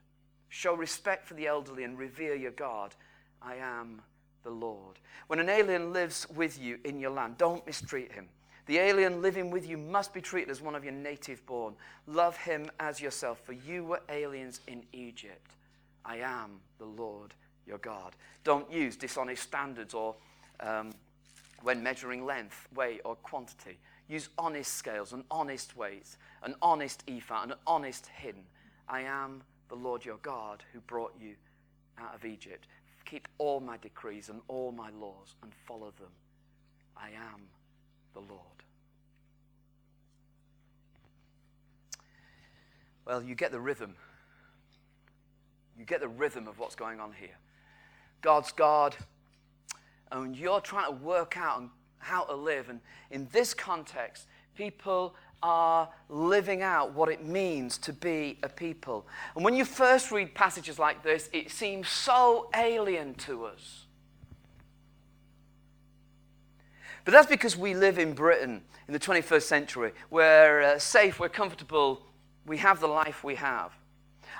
Show 0.49 0.75
respect 0.75 1.27
for 1.27 1.33
the 1.33 1.47
elderly 1.47 1.83
and 1.83 1.97
revere 1.97 2.35
your 2.35 2.51
God. 2.51 2.95
I 3.41 3.55
am 3.55 4.01
the 4.43 4.51
Lord. 4.51 4.99
When 5.27 5.39
an 5.39 5.49
alien 5.49 5.91
lives 5.91 6.27
with 6.35 6.59
you 6.59 6.79
in 6.85 6.99
your 6.99 7.11
land, 7.11 7.37
don't 7.37 7.65
mistreat 7.65 8.11
him. 8.11 8.27
The 8.67 8.77
alien 8.77 9.21
living 9.21 9.49
with 9.49 9.67
you 9.67 9.77
must 9.77 10.13
be 10.13 10.21
treated 10.21 10.51
as 10.51 10.61
one 10.61 10.75
of 10.75 10.83
your 10.83 10.93
native 10.93 11.43
born. 11.47 11.73
Love 12.05 12.37
him 12.37 12.69
as 12.79 13.01
yourself, 13.01 13.41
for 13.43 13.53
you 13.53 13.83
were 13.83 14.01
aliens 14.09 14.61
in 14.67 14.83
Egypt. 14.93 15.55
I 16.05 16.17
am 16.17 16.59
the 16.77 16.85
Lord 16.85 17.33
your 17.69 17.77
God. 17.77 18.15
Don't 18.43 18.69
use 18.71 18.97
dishonest 18.97 19.43
standards 19.43 19.93
or 19.93 20.15
um, 20.59 20.91
when 21.61 21.81
measuring 21.81 22.25
length, 22.25 22.67
weight, 22.75 23.01
or 23.05 23.15
quantity. 23.15 23.77
Use 24.07 24.29
honest 24.37 24.73
scales 24.73 25.13
and 25.13 25.23
honest 25.29 25.77
weights, 25.77 26.17
an 26.43 26.55
honest 26.61 27.03
ephah 27.07 27.43
and 27.43 27.51
an 27.51 27.57
honest 27.67 28.07
hin. 28.07 28.35
I 28.87 29.01
am 29.01 29.43
the 29.69 29.75
Lord 29.75 30.03
your 30.03 30.17
God 30.17 30.63
who 30.73 30.79
brought 30.81 31.13
you 31.21 31.35
out 31.97 32.15
of 32.15 32.25
Egypt. 32.25 32.67
Keep 33.05 33.27
all 33.37 33.59
my 33.59 33.77
decrees 33.77 34.29
and 34.29 34.41
all 34.47 34.71
my 34.71 34.89
laws 34.89 35.35
and 35.43 35.53
follow 35.67 35.93
them. 35.99 36.11
I 36.97 37.09
am 37.09 37.41
the 38.13 38.19
Lord. 38.19 38.41
Well, 43.05 43.23
you 43.23 43.35
get 43.35 43.51
the 43.51 43.59
rhythm. 43.59 43.95
You 45.77 45.85
get 45.85 46.01
the 46.01 46.07
rhythm 46.07 46.47
of 46.47 46.59
what's 46.59 46.75
going 46.75 46.99
on 46.99 47.13
here. 47.13 47.37
God's 48.21 48.51
God, 48.51 48.95
and 50.11 50.35
you're 50.35 50.61
trying 50.61 50.85
to 50.85 51.03
work 51.03 51.37
out 51.37 51.63
how 51.99 52.23
to 52.23 52.35
live. 52.35 52.69
And 52.69 52.79
in 53.11 53.27
this 53.31 53.53
context, 53.53 54.25
people 54.55 55.15
are 55.41 55.89
living 56.09 56.61
out 56.61 56.93
what 56.93 57.09
it 57.09 57.25
means 57.25 57.77
to 57.77 57.93
be 57.93 58.37
a 58.43 58.49
people. 58.49 59.07
And 59.35 59.43
when 59.43 59.55
you 59.55 59.63
first 59.63 60.11
read 60.11 60.35
passages 60.35 60.77
like 60.79 61.03
this, 61.03 61.29
it 61.31 61.51
seems 61.51 61.87
so 61.87 62.49
alien 62.55 63.13
to 63.15 63.45
us. 63.45 63.85
But 67.05 67.13
that's 67.13 67.27
because 67.27 67.57
we 67.57 67.73
live 67.73 67.97
in 67.97 68.13
Britain 68.13 68.61
in 68.87 68.93
the 68.93 68.99
21st 68.99 69.43
century. 69.43 69.91
We're 70.09 70.61
uh, 70.61 70.79
safe, 70.79 71.19
we're 71.19 71.29
comfortable, 71.29 72.01
we 72.45 72.57
have 72.57 72.79
the 72.79 72.87
life 72.87 73.23
we 73.23 73.35
have. 73.35 73.71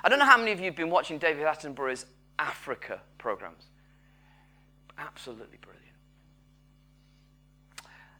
I 0.04 0.08
don't 0.08 0.18
know 0.18 0.24
how 0.26 0.38
many 0.38 0.52
of 0.52 0.58
you 0.60 0.66
have 0.66 0.76
been 0.76 0.90
watching 0.90 1.18
David 1.18 1.46
Attenborough's 1.46 2.06
Africa 2.38 3.00
programs. 3.18 3.69
Absolutely 5.00 5.58
brilliant. 5.60 5.80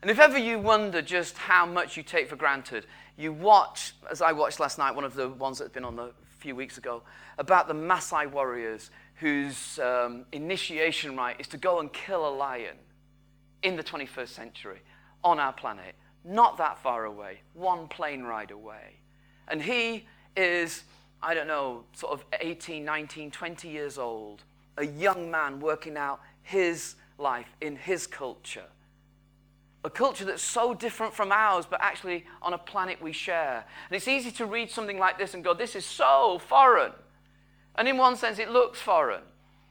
And 0.03 0.11
if 0.11 0.19
ever 0.19 0.39
you 0.39 0.59
wonder 0.59 1.03
just 1.03 1.37
how 1.37 1.67
much 1.67 1.97
you 1.97 2.03
take 2.03 2.29
for 2.29 2.37
granted, 2.37 2.87
you 3.19 3.33
watch, 3.35 3.93
as 4.11 4.23
I 4.23 4.33
watched 4.33 4.59
last 4.59 4.79
night, 4.79 4.95
one 4.95 5.05
of 5.05 5.15
the 5.15 5.29
ones 5.29 5.59
that's 5.59 5.71
been 5.71 5.85
on 5.85 5.99
a 5.99 6.11
few 6.39 6.57
weeks 6.57 6.79
ago, 6.79 7.03
about 7.37 7.69
the 7.69 7.75
Maasai 7.75 8.31
warriors 8.31 8.91
whose 9.17 9.79
um, 9.79 10.25
initiation 10.33 11.17
rite 11.17 11.39
is 11.39 11.47
to 11.49 11.59
go 11.59 11.81
and 11.81 11.93
kill 11.93 12.27
a 12.27 12.35
lion 12.35 12.77
in 13.63 13.77
the 13.77 13.85
21st 13.85 14.29
century 14.29 14.81
on 15.23 15.39
our 15.39 15.53
planet, 15.53 15.95
not 16.25 16.57
that 16.57 16.79
far 16.79 17.05
away, 17.05 17.41
one 17.53 17.87
plane 17.89 18.23
ride 18.23 18.51
away. 18.51 18.97
And 19.49 19.61
he 19.61 20.07
is, 20.35 20.85
I 21.23 21.35
don't 21.35 21.47
know, 21.47 21.85
sort 21.93 22.15
of 22.15 22.25
18, 22.41 22.83
19, 22.83 23.31
20 23.31 23.69
years 23.69 23.99
old, 23.99 24.45
a 24.79 24.87
young 24.87 25.31
man 25.31 25.61
working 25.61 25.99
out 25.99 26.21
his 26.50 26.95
life 27.19 27.49
in 27.61 27.76
his 27.76 28.07
culture 28.07 28.66
a 29.85 29.90
culture 29.90 30.25
that's 30.25 30.42
so 30.42 30.75
different 30.75 31.14
from 31.14 31.33
ours, 31.33 31.64
but 31.69 31.80
actually 31.83 32.26
on 32.42 32.52
a 32.52 32.59
planet 32.59 33.00
we 33.00 33.12
share. 33.12 33.64
And 33.88 33.97
it's 33.97 34.09
easy 34.09 34.30
to 34.33 34.47
read 34.47 34.71
something 34.71 34.99
like 34.99 35.19
this 35.19 35.33
and 35.35 35.42
go, 35.42 35.54
this 35.54 35.75
is 35.75 35.87
so 35.87 36.40
foreign. 36.47 36.92
And 37.76 37.88
in 37.88 37.97
one 37.97 38.16
sense, 38.16 38.38
it 38.38 38.50
looks 38.50 38.78
foreign. 38.78 39.23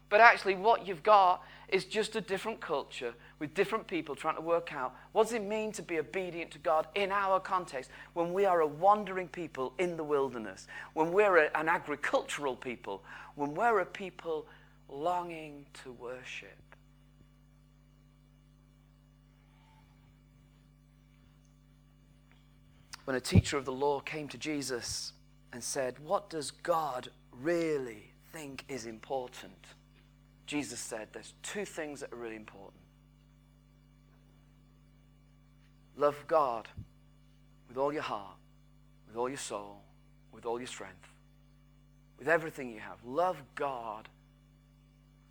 But 0.10 0.22
actually, 0.22 0.56
what 0.56 0.88
you've 0.88 1.04
got 1.04 1.44
is 1.68 1.86
just 1.86 2.16
a 2.16 2.22
different 2.22 2.60
culture 2.60 3.14
with 3.38 3.54
different 3.54 3.86
people 3.86 4.16
trying 4.16 4.36
to 4.36 4.42
work 4.42 4.74
out 4.74 4.96
what 5.12 5.26
does 5.26 5.34
it 5.34 5.44
mean 5.44 5.72
to 5.72 5.84
be 5.84 6.00
obedient 6.00 6.50
to 6.50 6.58
God 6.58 6.88
in 6.96 7.12
our 7.12 7.40
context 7.40 7.92
when 8.14 8.34
we 8.34 8.46
are 8.46 8.62
a 8.62 8.68
wandering 8.68 9.28
people 9.28 9.74
in 9.78 9.96
the 9.96 10.04
wilderness, 10.04 10.66
when 10.96 11.12
we're 11.12 11.38
a, 11.38 11.50
an 11.54 11.70
agricultural 11.70 12.56
people, 12.56 13.04
when 13.36 13.54
we're 13.54 13.82
a 13.82 13.86
people 13.86 14.48
longing 14.90 15.68
to 15.84 15.92
worship. 15.92 16.69
When 23.10 23.16
a 23.16 23.20
teacher 23.20 23.58
of 23.58 23.66
the 23.66 23.72
law 23.72 24.00
came 24.00 24.28
to 24.28 24.38
Jesus 24.38 25.14
and 25.52 25.64
said, 25.64 25.98
What 25.98 26.30
does 26.30 26.52
God 26.52 27.08
really 27.42 28.12
think 28.32 28.64
is 28.68 28.86
important? 28.86 29.66
Jesus 30.46 30.80
said, 30.80 31.08
There's 31.12 31.34
two 31.42 31.66
things 31.66 32.02
that 32.02 32.14
are 32.14 32.18
really 32.18 32.36
important. 32.36 32.84
Love 35.98 36.24
God 36.28 36.68
with 37.68 37.78
all 37.80 37.92
your 37.92 38.04
heart, 38.04 38.36
with 39.08 39.18
all 39.18 39.28
your 39.28 39.40
soul, 39.40 39.82
with 40.32 40.46
all 40.46 40.60
your 40.60 40.68
strength, 40.68 41.10
with 42.20 42.28
everything 42.28 42.70
you 42.70 42.80
have. 42.80 43.04
Love 43.04 43.42
God 43.56 44.08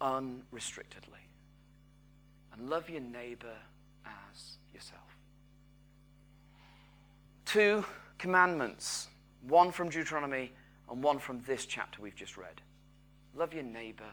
unrestrictedly. 0.01 1.29
And 2.53 2.69
love 2.69 2.91
your 2.91 3.03
neighbor 3.03 3.55
as 4.05 4.59
yourself 4.75 5.09
two 7.49 7.83
commandments 8.19 9.09
one 9.47 9.73
from 9.73 9.89
Deuteronomy 9.89 10.53
and 10.91 11.03
one 11.03 11.19
from 11.19 11.41
this 11.47 11.65
chapter 11.65 12.03
we've 12.03 12.15
just 12.15 12.37
read. 12.37 12.61
Love 13.35 13.55
your 13.55 13.63
neighbor 13.63 14.11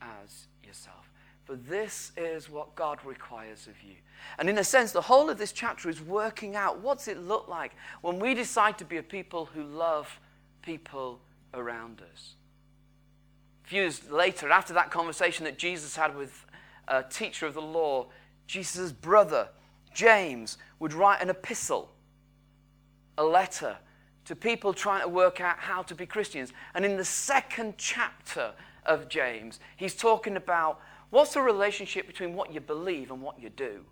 as 0.00 0.46
yourself. 0.62 1.10
For 1.44 1.56
this 1.56 2.12
is 2.16 2.48
what 2.48 2.74
God 2.74 3.00
requires 3.04 3.66
of 3.66 3.82
you. 3.82 3.96
And 4.38 4.48
in 4.48 4.58
a 4.58 4.64
sense, 4.64 4.92
the 4.92 5.00
whole 5.00 5.28
of 5.28 5.36
this 5.36 5.50
chapter 5.50 5.90
is 5.90 6.00
working 6.00 6.54
out 6.54 6.80
what's 6.80 7.08
it 7.08 7.18
look 7.18 7.48
like 7.48 7.72
when 8.02 8.18
we 8.18 8.34
decide 8.34 8.78
to 8.78 8.84
be 8.84 8.98
a 8.98 9.02
people 9.02 9.46
who 9.46 9.64
love 9.64 10.20
people 10.62 11.20
around 11.52 12.02
us. 12.12 12.34
A 13.64 13.68
few 13.68 13.82
years 13.82 14.10
later, 14.10 14.50
after 14.50 14.74
that 14.74 14.90
conversation 14.90 15.44
that 15.44 15.58
Jesus 15.58 15.96
had 15.96 16.16
with 16.16 16.46
a 16.86 17.02
teacher 17.02 17.46
of 17.46 17.54
the 17.54 17.62
law, 17.62 18.06
Jesus' 18.46 18.92
brother, 18.92 19.48
James, 19.92 20.56
would 20.78 20.92
write 20.92 21.20
an 21.20 21.30
epistle 21.30 21.93
a 23.18 23.24
letter 23.24 23.76
to 24.24 24.34
people 24.34 24.72
trying 24.72 25.02
to 25.02 25.08
work 25.08 25.40
out 25.40 25.58
how 25.58 25.82
to 25.82 25.94
be 25.94 26.06
Christians. 26.06 26.52
And 26.74 26.84
in 26.84 26.96
the 26.96 27.04
second 27.04 27.74
chapter 27.76 28.52
of 28.86 29.08
James, 29.08 29.60
he's 29.76 29.94
talking 29.94 30.36
about 30.36 30.80
what's 31.10 31.34
the 31.34 31.42
relationship 31.42 32.06
between 32.06 32.34
what 32.34 32.52
you 32.52 32.60
believe 32.60 33.10
and 33.10 33.20
what 33.20 33.40
you 33.40 33.50
do. 33.50 33.84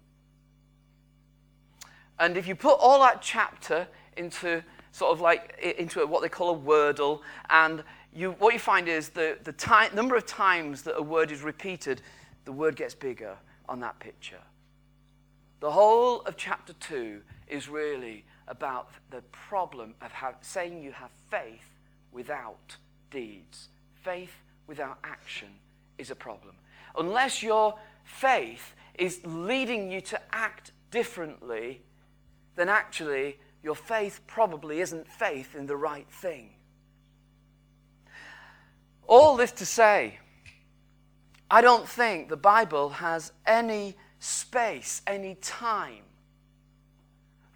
And 2.18 2.36
if 2.36 2.46
you 2.46 2.54
put 2.54 2.74
all 2.74 3.00
that 3.00 3.20
chapter 3.20 3.86
into 4.16 4.62
sort 4.92 5.12
of 5.12 5.20
like 5.20 5.58
into 5.78 6.06
what 6.06 6.22
they 6.22 6.28
call 6.28 6.54
a 6.54 6.58
wordle, 6.58 7.20
and 7.50 7.82
you, 8.14 8.32
what 8.32 8.52
you 8.52 8.60
find 8.60 8.88
is 8.88 9.08
the, 9.08 9.38
the 9.44 9.52
time, 9.52 9.94
number 9.94 10.16
of 10.16 10.26
times 10.26 10.82
that 10.82 10.96
a 10.96 11.02
word 11.02 11.30
is 11.30 11.42
repeated, 11.42 12.02
the 12.44 12.52
word 12.52 12.76
gets 12.76 12.94
bigger 12.94 13.36
on 13.68 13.80
that 13.80 13.98
picture. 13.98 14.40
The 15.60 15.70
whole 15.70 16.20
of 16.22 16.36
chapter 16.36 16.74
2 16.74 17.22
is 17.48 17.68
really 17.68 18.24
about 18.48 18.90
the 19.10 19.22
problem 19.30 19.94
of 20.00 20.12
how, 20.12 20.34
saying 20.40 20.82
you 20.82 20.92
have 20.92 21.10
faith 21.30 21.78
without 22.10 22.76
deeds. 23.10 23.68
Faith 23.94 24.34
without 24.66 24.98
action 25.04 25.48
is 25.98 26.10
a 26.10 26.14
problem. 26.14 26.54
Unless 26.96 27.42
your 27.42 27.74
faith 28.04 28.74
is 28.94 29.20
leading 29.24 29.90
you 29.90 30.00
to 30.00 30.20
act 30.32 30.72
differently, 30.90 31.80
then 32.56 32.68
actually 32.68 33.38
your 33.62 33.74
faith 33.74 34.20
probably 34.26 34.80
isn't 34.80 35.08
faith 35.08 35.54
in 35.54 35.66
the 35.66 35.76
right 35.76 36.08
thing. 36.10 36.50
All 39.06 39.36
this 39.36 39.52
to 39.52 39.66
say, 39.66 40.18
I 41.50 41.60
don't 41.60 41.88
think 41.88 42.28
the 42.28 42.36
Bible 42.36 42.88
has 42.90 43.32
any 43.46 43.94
space, 44.18 45.02
any 45.06 45.34
time 45.36 46.04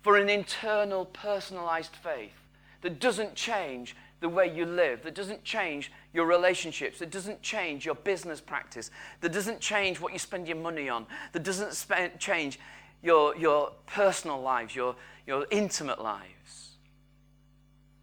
for 0.07 0.19
an 0.19 0.29
internal, 0.29 1.05
personalized 1.05 1.97
faith 1.97 2.47
that 2.83 3.01
doesn't 3.01 3.35
change 3.35 3.97
the 4.21 4.29
way 4.29 4.47
you 4.47 4.65
live, 4.65 5.03
that 5.03 5.17
doesn't 5.17 5.43
change 5.43 5.91
your 6.13 6.27
relationships, 6.27 7.01
that 7.01 7.11
doesn't 7.11 7.43
change 7.43 7.85
your 7.85 7.97
business 7.97 8.41
practice, 8.41 8.93
that 9.21 9.33
doesn't 9.33 9.59
change 9.59 10.01
what 10.01 10.13
you 10.13 10.19
spend 10.21 10.47
your 10.47 10.59
money 10.59 10.89
on, 10.89 11.09
that 11.33 11.43
doesn't 11.43 11.73
spend, 11.73 12.21
change 12.21 12.61
your, 13.03 13.37
your 13.37 13.73
personal 13.87 14.41
lives, 14.41 14.77
your, 14.77 14.95
your 15.27 15.45
intimate 15.51 16.01
lives. 16.01 16.77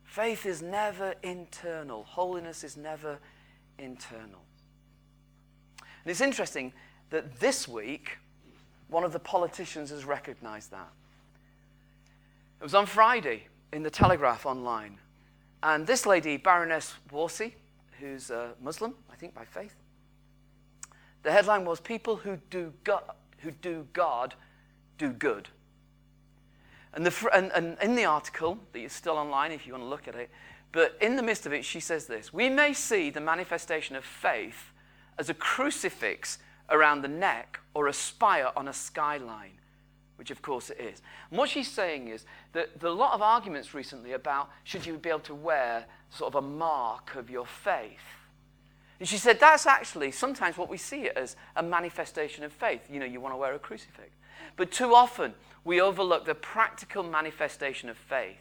Faith 0.04 0.46
is 0.46 0.62
never 0.62 1.14
internal, 1.24 2.04
holiness 2.04 2.66
is 2.66 2.76
never 2.76 3.18
internal. 3.80 4.42
And 5.80 6.12
it's 6.12 6.20
interesting 6.20 6.74
that 7.12 7.40
this 7.40 7.66
week, 7.66 8.18
one 8.90 9.06
of 9.06 9.14
the 9.14 9.20
politicians 9.20 9.90
has 9.90 10.04
recognized 10.04 10.70
that. 10.72 10.92
It 12.64 12.68
was 12.68 12.76
on 12.76 12.86
Friday 12.86 13.48
in 13.74 13.84
the 13.84 13.90
Telegraph 13.90 14.46
online. 14.46 14.98
And 15.62 15.86
this 15.86 16.06
lady, 16.06 16.38
Baroness 16.38 16.94
Warsi, 17.12 17.52
who's 18.00 18.30
a 18.30 18.54
Muslim, 18.62 18.96
I 19.12 19.18
think 19.18 19.36
by 19.36 19.44
faith, 19.44 19.76
the 21.24 21.32
headline 21.34 21.66
was 21.66 21.82
People 21.82 22.16
who 22.16 22.38
do 22.50 22.72
God, 22.86 23.04
who 23.40 23.52
do, 23.52 23.86
God 23.92 24.36
do 24.98 25.10
good. 25.10 25.50
And, 26.94 27.06
the, 27.06 27.30
and, 27.34 27.52
and 27.52 27.78
in 27.82 27.96
the 27.96 28.06
article, 28.06 28.58
that 28.72 28.80
is 28.80 28.94
still 28.94 29.18
online 29.18 29.52
if 29.52 29.68
you 29.68 29.74
want 29.74 29.84
to 29.84 29.90
look 29.90 30.08
at 30.08 30.16
it, 30.16 30.30
but 30.72 30.98
in 31.02 31.18
the 31.18 31.22
midst 31.22 31.46
of 31.46 31.52
it, 31.52 31.66
she 31.66 31.82
says 31.82 32.08
this 32.08 32.32
We 32.32 32.50
may 32.50 32.72
see 32.72 33.10
the 33.10 33.20
manifestation 33.20 33.98
of 33.98 34.06
faith 34.06 34.72
as 35.18 35.30
a 35.30 35.34
crucifix 35.34 36.38
around 36.70 37.02
the 37.02 37.10
neck 37.10 37.60
or 37.74 37.88
a 37.88 37.94
spire 37.94 38.52
on 38.56 38.70
a 38.70 38.74
skyline 38.74 39.60
which 40.16 40.32
of 40.32 40.42
course 40.42 40.70
it 40.70 40.80
is. 40.80 41.02
And 41.30 41.38
what 41.38 41.50
she's 41.50 41.70
saying 41.70 42.08
is 42.08 42.26
that 42.54 42.80
there 42.80 42.90
are 42.90 42.94
a 42.94 42.96
lot 42.96 43.14
of 43.14 43.22
arguments 43.22 43.74
recently 43.74 44.14
about 44.14 44.50
should 44.64 44.86
you 44.86 44.98
be 44.98 45.10
able 45.10 45.20
to 45.22 45.36
wear 45.36 45.86
sort 46.10 46.34
of 46.34 46.44
a 46.44 46.48
mark 46.48 47.16
of 47.16 47.30
your 47.30 47.46
faith. 47.46 48.00
And 49.00 49.10
she 49.10 49.18
said 49.18 49.40
that's 49.40 49.66
actually 49.66 50.12
sometimes 50.12 50.58
what 50.58 50.70
we 50.70 50.78
see 50.78 51.04
it 51.04 51.18
as 51.18 51.36
a 51.56 51.64
manifestation 51.64 52.44
of 52.44 52.54
faith. 52.54 52.82
You 52.90 53.00
know, 53.00 53.06
you 53.06 53.20
want 53.20 53.34
to 53.34 53.38
wear 53.38 53.54
a 53.54 53.60
crucifix. 53.60 54.12
But 54.56 54.72
too 54.72 54.94
often 54.94 55.34
we 55.66 55.82
overlook 55.82 56.26
the 56.26 56.36
practical 56.36 57.04
manifestation 57.04 57.90
of 57.90 57.98
faith. 57.98 58.38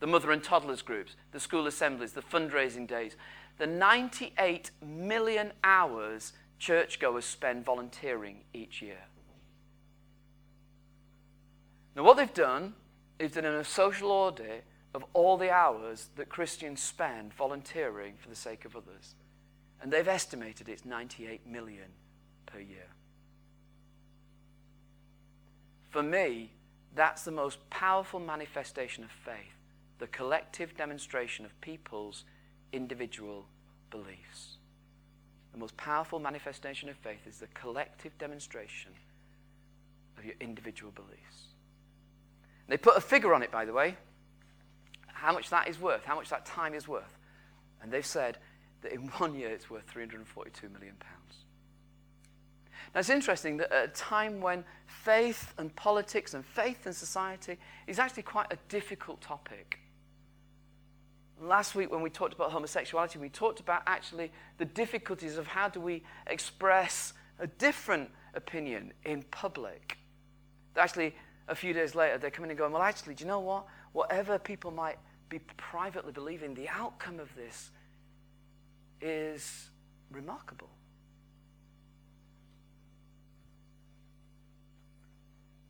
The 0.00 0.06
mother 0.06 0.32
and 0.32 0.42
toddlers 0.42 0.82
groups, 0.82 1.16
the 1.32 1.40
school 1.40 1.66
assemblies, 1.66 2.12
the 2.12 2.20
fundraising 2.20 2.86
days, 2.86 3.16
the 3.58 3.66
98 3.66 4.70
million 4.84 5.52
hours 5.62 6.32
churchgoers 6.58 7.24
spend 7.24 7.64
volunteering 7.64 8.40
each 8.52 8.82
year. 8.82 8.98
Now, 11.96 12.02
what 12.02 12.16
they've 12.16 12.32
done 12.32 12.74
is 13.18 13.32
done 13.32 13.44
a 13.44 13.64
social 13.64 14.10
audit 14.10 14.64
of 14.94 15.04
all 15.12 15.36
the 15.36 15.50
hours 15.50 16.08
that 16.16 16.28
Christians 16.28 16.80
spend 16.80 17.34
volunteering 17.34 18.14
for 18.18 18.28
the 18.28 18.36
sake 18.36 18.64
of 18.64 18.76
others. 18.76 19.14
And 19.80 19.92
they've 19.92 20.06
estimated 20.06 20.68
it's 20.68 20.84
98 20.84 21.46
million 21.46 21.90
per 22.46 22.58
year. 22.58 22.88
For 25.90 26.02
me, 26.02 26.52
that's 26.94 27.22
the 27.22 27.30
most 27.30 27.58
powerful 27.70 28.20
manifestation 28.20 29.04
of 29.04 29.10
faith 29.10 29.52
the 30.00 30.06
collective 30.08 30.76
demonstration 30.76 31.44
of 31.44 31.60
people's 31.60 32.24
individual 32.72 33.46
beliefs. 33.90 34.56
The 35.52 35.58
most 35.58 35.76
powerful 35.76 36.18
manifestation 36.18 36.88
of 36.88 36.96
faith 36.96 37.26
is 37.28 37.38
the 37.38 37.46
collective 37.54 38.18
demonstration 38.18 38.90
of 40.18 40.24
your 40.24 40.34
individual 40.40 40.90
beliefs. 40.90 41.53
They 42.68 42.76
put 42.76 42.96
a 42.96 43.00
figure 43.00 43.34
on 43.34 43.42
it, 43.42 43.50
by 43.50 43.64
the 43.64 43.72
way, 43.72 43.96
how 45.06 45.32
much 45.32 45.50
that 45.50 45.68
is 45.68 45.80
worth, 45.80 46.04
how 46.04 46.16
much 46.16 46.30
that 46.30 46.46
time 46.46 46.74
is 46.74 46.88
worth. 46.88 47.18
And 47.82 47.92
they've 47.92 48.04
said 48.04 48.38
that 48.82 48.92
in 48.92 49.08
one 49.18 49.34
year 49.34 49.50
it's 49.50 49.68
worth 49.68 49.84
342 49.88 50.68
million 50.68 50.94
pounds. 50.98 51.44
Now 52.94 53.00
it's 53.00 53.10
interesting 53.10 53.56
that 53.56 53.72
at 53.72 53.84
a 53.84 53.88
time 53.88 54.40
when 54.40 54.64
faith 54.86 55.52
and 55.58 55.74
politics 55.74 56.34
and 56.34 56.44
faith 56.44 56.86
and 56.86 56.94
society 56.94 57.58
is 57.86 57.98
actually 57.98 58.22
quite 58.22 58.52
a 58.52 58.58
difficult 58.68 59.20
topic. 59.20 59.80
Last 61.40 61.74
week 61.74 61.90
when 61.90 62.02
we 62.02 62.10
talked 62.10 62.34
about 62.34 62.52
homosexuality, 62.52 63.18
we 63.18 63.28
talked 63.28 63.58
about 63.58 63.82
actually 63.86 64.30
the 64.58 64.64
difficulties 64.64 65.36
of 65.36 65.46
how 65.46 65.68
do 65.68 65.80
we 65.80 66.04
express 66.28 67.14
a 67.40 67.46
different 67.46 68.10
opinion 68.34 68.92
in 69.04 69.24
public. 69.30 69.98
Actually, 70.76 71.14
a 71.48 71.54
few 71.54 71.72
days 71.72 71.94
later, 71.94 72.18
they're 72.18 72.30
coming 72.30 72.50
and 72.50 72.58
going, 72.58 72.72
well, 72.72 72.82
actually, 72.82 73.14
do 73.14 73.24
you 73.24 73.28
know 73.28 73.40
what? 73.40 73.66
Whatever 73.92 74.38
people 74.38 74.70
might 74.70 74.98
be 75.28 75.38
privately 75.56 76.12
believing, 76.12 76.54
the 76.54 76.68
outcome 76.68 77.20
of 77.20 77.34
this 77.34 77.70
is 79.00 79.68
remarkable. 80.10 80.70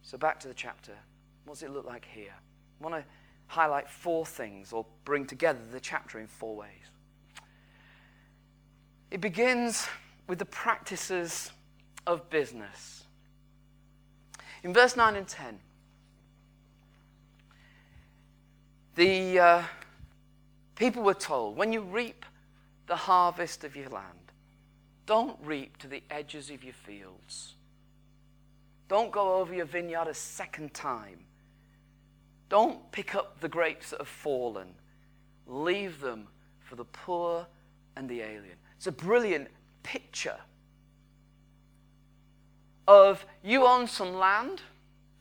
So, 0.03 0.19
back 0.19 0.39
to 0.41 0.49
the 0.49 0.55
chapter. 0.55 0.93
What 1.45 1.55
does 1.55 1.63
it 1.63 1.71
look 1.71 1.87
like 1.87 2.07
here? 2.13 2.35
I 2.81 2.85
want 2.85 2.95
to 2.95 3.05
highlight 3.47 3.89
four 3.89 4.25
things 4.25 4.73
or 4.73 4.87
bring 5.05 5.27
together 5.27 5.61
the 5.73 5.81
chapter 5.81 6.21
in 6.21 6.27
four 6.27 6.57
ways. 6.57 6.69
It 9.11 9.21
begins 9.21 9.87
with 10.27 10.39
the 10.39 10.45
practices 10.47 11.53
of 12.07 12.29
business. 12.31 13.04
In 14.65 14.73
verse 14.73 14.97
9 14.97 15.15
and 15.15 15.29
10, 15.29 15.59
the 18.95 19.39
uh, 19.39 19.63
people 20.75 21.03
were 21.03 21.13
told 21.13 21.57
when 21.57 21.71
you 21.71 21.83
reap 21.83 22.25
the 22.87 22.97
harvest 22.97 23.63
of 23.63 23.77
your 23.77 23.91
land, 23.91 24.33
don't 25.05 25.37
reap 25.45 25.77
to 25.79 25.87
the 25.87 26.03
edges 26.11 26.49
of 26.49 26.65
your 26.65 26.73
fields. 26.73 27.53
Don't 28.89 29.13
go 29.13 29.35
over 29.35 29.55
your 29.55 29.67
vineyard 29.67 30.09
a 30.09 30.15
second 30.15 30.73
time. 30.73 31.19
Don't 32.49 32.91
pick 32.91 33.15
up 33.15 33.41
the 33.41 33.49
grapes 33.49 33.91
that 33.91 33.99
have 33.99 34.09
fallen. 34.09 34.69
Leave 35.47 36.01
them 36.01 36.27
for 36.61 36.77
the 36.77 36.85
poor 36.87 37.47
and 37.97 38.09
the 38.09 38.23
alien. 38.23 38.57
It's 38.77 38.87
a 38.87 38.93
brilliant 38.93 39.49
picture 39.83 40.39
of 42.87 43.25
you 43.43 43.67
own 43.67 43.87
some 43.87 44.15
land 44.15 44.63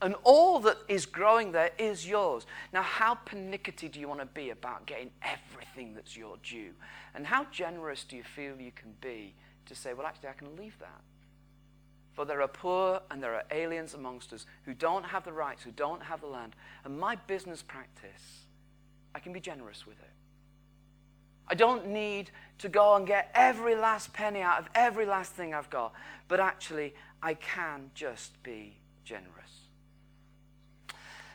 and 0.02 0.14
all 0.22 0.60
that 0.60 0.76
is 0.88 1.06
growing 1.06 1.52
there 1.52 1.70
is 1.78 2.06
yours. 2.06 2.46
Now, 2.72 2.82
how 2.82 3.14
pernickety 3.14 3.88
do 3.88 3.98
you 3.98 4.08
want 4.08 4.20
to 4.20 4.26
be 4.26 4.50
about 4.50 4.86
getting 4.86 5.10
everything 5.22 5.94
that's 5.94 6.16
your 6.16 6.36
due? 6.42 6.72
And 7.14 7.26
how 7.26 7.46
generous 7.50 8.04
do 8.04 8.16
you 8.16 8.22
feel 8.22 8.60
you 8.60 8.72
can 8.72 8.94
be 9.00 9.34
to 9.66 9.74
say, 9.74 9.94
well, 9.94 10.06
actually, 10.06 10.28
I 10.28 10.32
can 10.32 10.54
leave 10.56 10.78
that? 10.80 11.00
For 12.12 12.24
there 12.24 12.42
are 12.42 12.48
poor 12.48 13.00
and 13.10 13.22
there 13.22 13.34
are 13.34 13.44
aliens 13.50 13.94
amongst 13.94 14.32
us 14.32 14.46
who 14.64 14.74
don't 14.74 15.04
have 15.04 15.24
the 15.24 15.32
rights, 15.32 15.62
who 15.62 15.70
don't 15.70 16.02
have 16.02 16.20
the 16.20 16.26
land. 16.26 16.54
And 16.84 16.98
my 16.98 17.16
business 17.16 17.62
practice, 17.62 18.44
I 19.14 19.20
can 19.20 19.32
be 19.32 19.40
generous 19.40 19.86
with 19.86 19.98
it. 20.00 20.10
I 21.48 21.54
don't 21.54 21.88
need 21.88 22.30
to 22.58 22.68
go 22.68 22.94
and 22.94 23.06
get 23.06 23.30
every 23.34 23.74
last 23.74 24.12
penny 24.12 24.40
out 24.40 24.58
of 24.60 24.68
every 24.74 25.04
last 25.06 25.32
thing 25.32 25.52
I've 25.52 25.68
got, 25.70 25.92
but 26.28 26.40
actually, 26.40 26.94
I 27.24 27.32
can 27.32 27.90
just 27.94 28.40
be 28.42 28.76
generous. 29.02 29.32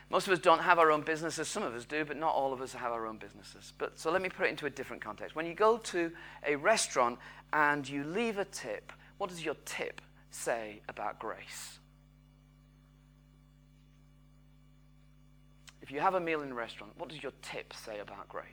Most 0.08 0.28
of 0.28 0.32
us 0.32 0.38
don't 0.38 0.60
have 0.60 0.78
our 0.78 0.92
own 0.92 1.02
businesses. 1.02 1.48
Some 1.48 1.64
of 1.64 1.74
us 1.74 1.84
do, 1.84 2.04
but 2.04 2.16
not 2.16 2.32
all 2.32 2.52
of 2.52 2.60
us 2.60 2.72
have 2.72 2.92
our 2.92 3.08
own 3.08 3.18
businesses. 3.18 3.72
But 3.76 3.98
so 3.98 4.12
let 4.12 4.22
me 4.22 4.28
put 4.28 4.46
it 4.46 4.50
into 4.50 4.66
a 4.66 4.70
different 4.70 5.02
context. 5.02 5.34
When 5.34 5.46
you 5.46 5.54
go 5.54 5.78
to 5.78 6.12
a 6.46 6.54
restaurant 6.54 7.18
and 7.52 7.88
you 7.88 8.04
leave 8.04 8.38
a 8.38 8.44
tip, 8.44 8.92
what 9.18 9.30
does 9.30 9.44
your 9.44 9.56
tip 9.64 10.00
say 10.30 10.80
about 10.88 11.18
grace? 11.18 11.80
If 15.82 15.90
you 15.90 15.98
have 15.98 16.14
a 16.14 16.20
meal 16.20 16.42
in 16.42 16.52
a 16.52 16.54
restaurant, 16.54 16.92
what 16.98 17.08
does 17.08 17.20
your 17.20 17.32
tip 17.42 17.74
say 17.74 17.98
about 17.98 18.28
grace? 18.28 18.44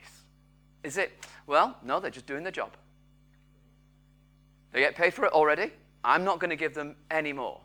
Is 0.82 0.96
it, 0.96 1.12
well, 1.46 1.76
no, 1.84 2.00
they're 2.00 2.10
just 2.10 2.26
doing 2.26 2.42
their 2.42 2.50
job. 2.50 2.72
They 4.72 4.80
get 4.80 4.96
paid 4.96 5.14
for 5.14 5.24
it 5.24 5.32
already. 5.32 5.70
I'm 6.04 6.24
not 6.24 6.38
going 6.38 6.50
to 6.50 6.56
give 6.56 6.74
them 6.74 6.96
any 7.10 7.32
more. 7.32 7.60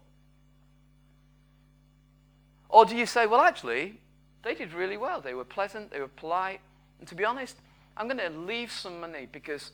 Or 2.69 2.85
do 2.85 2.95
you 2.95 3.05
say, 3.05 3.27
well, 3.27 3.41
actually, 3.41 3.99
they 4.43 4.55
did 4.55 4.73
really 4.73 4.97
well. 4.97 5.21
They 5.21 5.33
were 5.33 5.45
pleasant, 5.45 5.91
they 5.91 5.99
were 5.99 6.07
polite. 6.07 6.59
And 6.99 7.07
to 7.07 7.15
be 7.15 7.23
honest, 7.23 7.57
I'm 7.95 8.07
going 8.07 8.17
to 8.17 8.29
leave 8.29 8.71
some 8.71 8.99
money 8.99 9.27
because 9.31 9.71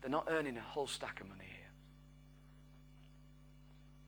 they're 0.00 0.10
not 0.10 0.26
earning 0.28 0.56
a 0.56 0.60
whole 0.60 0.86
stack 0.88 1.20
of 1.20 1.28
money 1.28 1.44
here. 1.46 1.70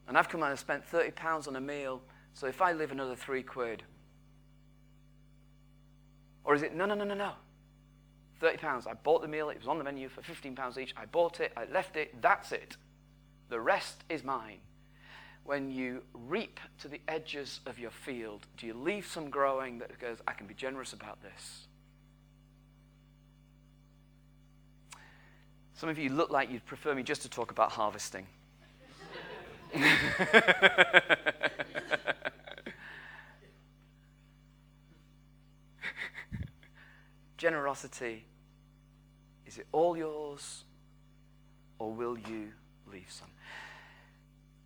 And 0.08 0.18
I've 0.18 0.28
come 0.28 0.42
out 0.42 0.50
and 0.50 0.58
spent 0.58 0.82
£30 0.90 1.48
on 1.48 1.56
a 1.56 1.60
meal, 1.60 2.02
so 2.34 2.46
if 2.48 2.60
I 2.60 2.72
leave 2.72 2.90
another 2.90 3.14
three 3.14 3.42
quid, 3.42 3.84
or 6.44 6.54
is 6.54 6.62
it, 6.62 6.74
no, 6.74 6.84
no, 6.84 6.94
no, 6.94 7.04
no, 7.04 7.14
no. 7.14 7.32
£30. 8.40 8.86
I 8.86 8.94
bought 8.94 9.22
the 9.22 9.28
meal, 9.28 9.50
it 9.50 9.58
was 9.58 9.68
on 9.68 9.78
the 9.78 9.84
menu 9.84 10.08
for 10.08 10.22
£15 10.22 10.78
each. 10.78 10.94
I 10.96 11.06
bought 11.06 11.40
it, 11.40 11.52
I 11.56 11.64
left 11.66 11.96
it, 11.96 12.20
that's 12.20 12.52
it. 12.52 12.76
The 13.48 13.60
rest 13.60 14.04
is 14.08 14.24
mine. 14.24 14.58
when 15.44 15.70
you 15.70 16.02
reap 16.14 16.58
to 16.80 16.88
the 16.88 17.00
edges 17.06 17.60
of 17.66 17.78
your 17.78 17.90
field? 17.90 18.46
Do 18.56 18.66
you 18.66 18.74
leave 18.74 19.06
some 19.06 19.28
growing 19.30 19.78
that 19.78 19.98
goes, 20.00 20.18
I 20.26 20.32
can 20.32 20.46
be 20.46 20.54
generous 20.54 20.92
about 20.94 21.22
this? 21.22 21.66
Some 25.74 25.88
of 25.88 25.98
you 25.98 26.08
look 26.08 26.30
like 26.30 26.50
you'd 26.50 26.64
prefer 26.66 26.94
me 26.94 27.02
just 27.02 27.22
to 27.22 27.28
talk 27.28 27.50
about 27.50 27.72
harvesting. 27.72 28.26
Generosity 37.44 38.24
is 39.46 39.58
it 39.58 39.66
all 39.70 39.98
yours 39.98 40.64
or 41.78 41.92
will 41.92 42.16
you 42.16 42.52
leave 42.90 43.10
some? 43.10 43.28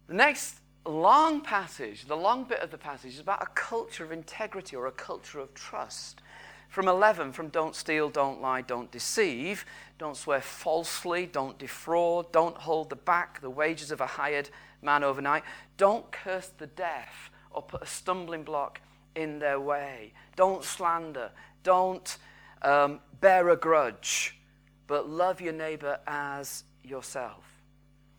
The 0.06 0.14
next 0.14 0.60
long 0.86 1.40
passage, 1.40 2.04
the 2.04 2.14
long 2.14 2.44
bit 2.44 2.60
of 2.60 2.70
the 2.70 2.78
passage, 2.78 3.14
is 3.14 3.18
about 3.18 3.42
a 3.42 3.46
culture 3.46 4.04
of 4.04 4.12
integrity 4.12 4.76
or 4.76 4.86
a 4.86 4.92
culture 4.92 5.40
of 5.40 5.52
trust. 5.54 6.22
From 6.68 6.86
11, 6.86 7.32
from 7.32 7.48
don't 7.48 7.74
steal, 7.74 8.10
don't 8.10 8.40
lie, 8.40 8.60
don't 8.60 8.92
deceive, 8.92 9.66
don't 9.98 10.16
swear 10.16 10.40
falsely, 10.40 11.26
don't 11.26 11.58
defraud, 11.58 12.30
don't 12.30 12.58
hold 12.58 12.90
the 12.90 12.94
back 12.94 13.40
the 13.40 13.50
wages 13.50 13.90
of 13.90 14.00
a 14.00 14.06
hired 14.06 14.50
man 14.82 15.02
overnight, 15.02 15.42
don't 15.78 16.12
curse 16.12 16.52
the 16.58 16.68
deaf 16.68 17.32
or 17.50 17.60
put 17.60 17.82
a 17.82 17.86
stumbling 17.86 18.44
block 18.44 18.80
in 19.16 19.40
their 19.40 19.58
way, 19.58 20.12
don't 20.36 20.62
slander, 20.62 21.32
don't 21.64 22.18
um, 22.62 23.00
bear 23.20 23.48
a 23.50 23.56
grudge, 23.56 24.38
but 24.86 25.08
love 25.08 25.40
your 25.40 25.52
neighbor 25.52 25.98
as 26.06 26.64
yourself. 26.82 27.44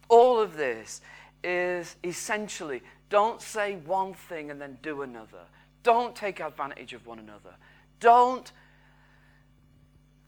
All 0.08 0.39
of 0.39 0.56
this 0.56 1.02
is 1.43 1.95
essentially 2.04 2.82
don't 3.10 3.41
say 3.41 3.75
one 3.75 4.13
thing 4.13 4.52
and 4.52 4.62
then 4.62 4.78
do 4.82 5.02
another. 5.02 5.45
Don't 5.84 6.15
take 6.15 6.39
advantage 6.39 6.93
of 6.93 7.06
one 7.08 7.19
another. 7.19 7.56
Don't 7.99 8.52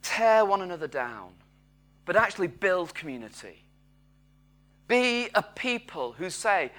tear 0.02 0.44
one 0.46 0.62
another 0.62 0.88
down, 0.88 1.30
but 2.06 2.16
actually 2.16 2.48
build 2.48 2.94
community. 2.94 3.64
Be 4.88 5.30
a 5.36 5.44
people 5.44 6.14
who 6.14 6.30
say, 6.30 6.72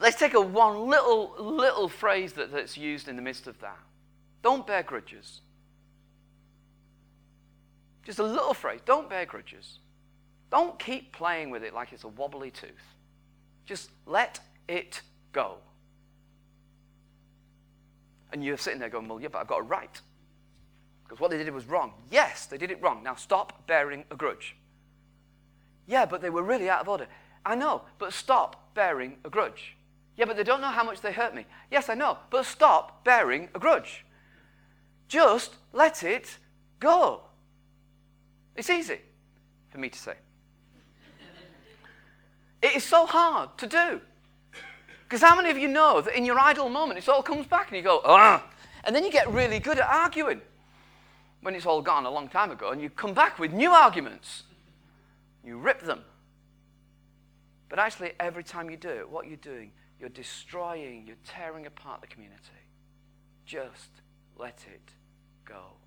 let's 0.00 0.16
take 0.16 0.34
a 0.34 0.40
one 0.40 0.88
little, 0.88 1.34
little 1.38 1.88
phrase 1.88 2.32
that, 2.34 2.50
that's 2.52 2.76
used 2.76 3.08
in 3.08 3.16
the 3.16 3.22
midst 3.22 3.46
of 3.46 3.60
that. 3.60 3.78
Don't 4.42 4.66
bear 4.66 4.82
grudges. 4.82 5.42
Just 8.08 8.20
a 8.20 8.24
little 8.24 8.54
phrase. 8.54 8.80
Don't 8.86 9.10
bear 9.10 9.26
grudges. 9.26 9.80
Don't 10.50 10.78
keep 10.78 11.12
playing 11.12 11.50
with 11.50 11.62
it 11.62 11.74
like 11.74 11.92
it's 11.92 12.04
a 12.04 12.08
wobbly 12.08 12.50
tooth. 12.50 12.96
Just 13.66 13.90
let 14.06 14.40
it 14.66 15.02
go. 15.32 15.58
And 18.32 18.42
you're 18.42 18.56
sitting 18.56 18.80
there 18.80 18.88
going, 18.88 19.08
well, 19.08 19.20
yeah, 19.20 19.28
but 19.30 19.40
I've 19.40 19.46
got 19.46 19.58
a 19.58 19.62
right. 19.62 20.00
Because 21.04 21.20
what 21.20 21.30
they 21.30 21.36
did 21.36 21.52
was 21.52 21.66
wrong. 21.66 21.92
Yes, 22.10 22.46
they 22.46 22.56
did 22.56 22.70
it 22.70 22.80
wrong. 22.80 23.02
Now 23.02 23.14
stop 23.14 23.66
bearing 23.66 24.04
a 24.10 24.16
grudge. 24.16 24.56
Yeah, 25.86 26.06
but 26.06 26.22
they 26.22 26.30
were 26.30 26.42
really 26.42 26.70
out 26.70 26.80
of 26.80 26.88
order. 26.88 27.08
I 27.44 27.56
know, 27.56 27.82
but 27.98 28.14
stop 28.14 28.74
bearing 28.74 29.18
a 29.22 29.28
grudge. 29.28 29.76
Yeah, 30.16 30.24
but 30.24 30.38
they 30.38 30.44
don't 30.44 30.62
know 30.62 30.68
how 30.68 30.82
much 30.82 31.02
they 31.02 31.12
hurt 31.12 31.34
me. 31.34 31.44
Yes, 31.70 31.90
I 31.90 31.94
know, 31.94 32.16
but 32.30 32.46
stop 32.46 33.04
bearing 33.04 33.50
a 33.54 33.58
grudge. 33.58 34.06
Just 35.08 35.56
let 35.74 36.02
it 36.02 36.38
go. 36.80 37.27
It's 38.58 38.70
easy 38.70 38.98
for 39.70 39.78
me 39.78 39.88
to 39.88 39.98
say. 39.98 40.14
It 42.60 42.74
is 42.74 42.82
so 42.82 43.06
hard 43.06 43.56
to 43.58 43.68
do. 43.68 44.00
Because 45.04 45.22
how 45.22 45.36
many 45.36 45.48
of 45.48 45.56
you 45.56 45.68
know 45.68 46.00
that 46.00 46.16
in 46.16 46.24
your 46.24 46.40
idle 46.40 46.68
moment, 46.68 46.98
it 46.98 47.08
all 47.08 47.22
comes 47.22 47.46
back 47.46 47.68
and 47.68 47.76
you 47.76 47.84
go, 47.84 48.00
ah, 48.04 48.44
and 48.82 48.94
then 48.94 49.04
you 49.04 49.12
get 49.12 49.30
really 49.30 49.60
good 49.60 49.78
at 49.78 49.88
arguing 49.88 50.40
when 51.40 51.54
it's 51.54 51.66
all 51.66 51.80
gone 51.80 52.04
a 52.04 52.10
long 52.10 52.28
time 52.28 52.50
ago, 52.50 52.70
and 52.70 52.82
you 52.82 52.90
come 52.90 53.14
back 53.14 53.38
with 53.38 53.52
new 53.52 53.70
arguments. 53.70 54.42
You 55.44 55.56
rip 55.56 55.82
them. 55.82 56.02
But 57.68 57.78
actually, 57.78 58.10
every 58.18 58.42
time 58.42 58.68
you 58.68 58.76
do 58.76 58.88
it, 58.88 59.08
what 59.08 59.28
you're 59.28 59.36
doing, 59.36 59.70
you're 60.00 60.08
destroying, 60.08 61.06
you're 61.06 61.16
tearing 61.24 61.66
apart 61.66 62.00
the 62.00 62.08
community. 62.08 62.42
Just 63.46 63.90
let 64.36 64.58
it 64.66 64.90
go. 65.44 65.77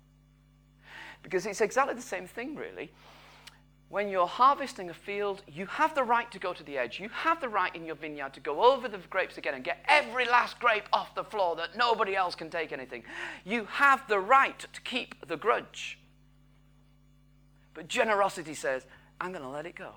Because 1.22 1.46
it's 1.46 1.60
exactly 1.60 1.94
the 1.94 2.02
same 2.02 2.26
thing, 2.26 2.56
really 2.56 2.90
when 3.92 4.08
you're 4.08 4.26
harvesting 4.26 4.88
a 4.88 4.94
field, 4.94 5.42
you 5.46 5.66
have 5.66 5.94
the 5.94 6.02
right 6.02 6.30
to 6.30 6.38
go 6.38 6.54
to 6.54 6.64
the 6.64 6.78
edge. 6.78 6.98
You 6.98 7.10
have 7.10 7.42
the 7.42 7.48
right 7.50 7.76
in 7.76 7.84
your 7.84 7.94
vineyard 7.94 8.32
to 8.32 8.40
go 8.40 8.64
over 8.64 8.88
the 8.88 8.96
grapes 9.10 9.36
again 9.36 9.52
and 9.52 9.62
get 9.62 9.84
every 9.86 10.24
last 10.24 10.58
grape 10.58 10.84
off 10.94 11.14
the 11.14 11.22
floor 11.22 11.56
that 11.56 11.76
nobody 11.76 12.16
else 12.16 12.34
can 12.34 12.48
take 12.48 12.72
anything. 12.72 13.04
You 13.44 13.66
have 13.66 14.08
the 14.08 14.18
right 14.18 14.58
to 14.72 14.80
keep 14.80 15.28
the 15.28 15.36
grudge. 15.36 15.98
But 17.74 17.86
generosity 17.86 18.54
says, 18.54 18.86
I'm 19.20 19.30
going 19.30 19.44
to 19.44 19.50
let 19.50 19.66
it 19.66 19.74
go. 19.74 19.92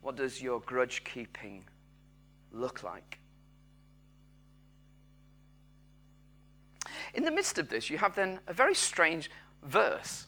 What 0.00 0.14
does 0.14 0.40
your 0.40 0.60
grudge 0.60 1.02
keeping 1.02 1.64
look 2.52 2.84
like? 2.84 3.18
In 7.14 7.24
the 7.24 7.30
midst 7.30 7.58
of 7.58 7.68
this, 7.68 7.90
you 7.90 7.98
have 7.98 8.14
then 8.14 8.40
a 8.46 8.52
very 8.52 8.74
strange 8.74 9.30
verse. 9.62 10.26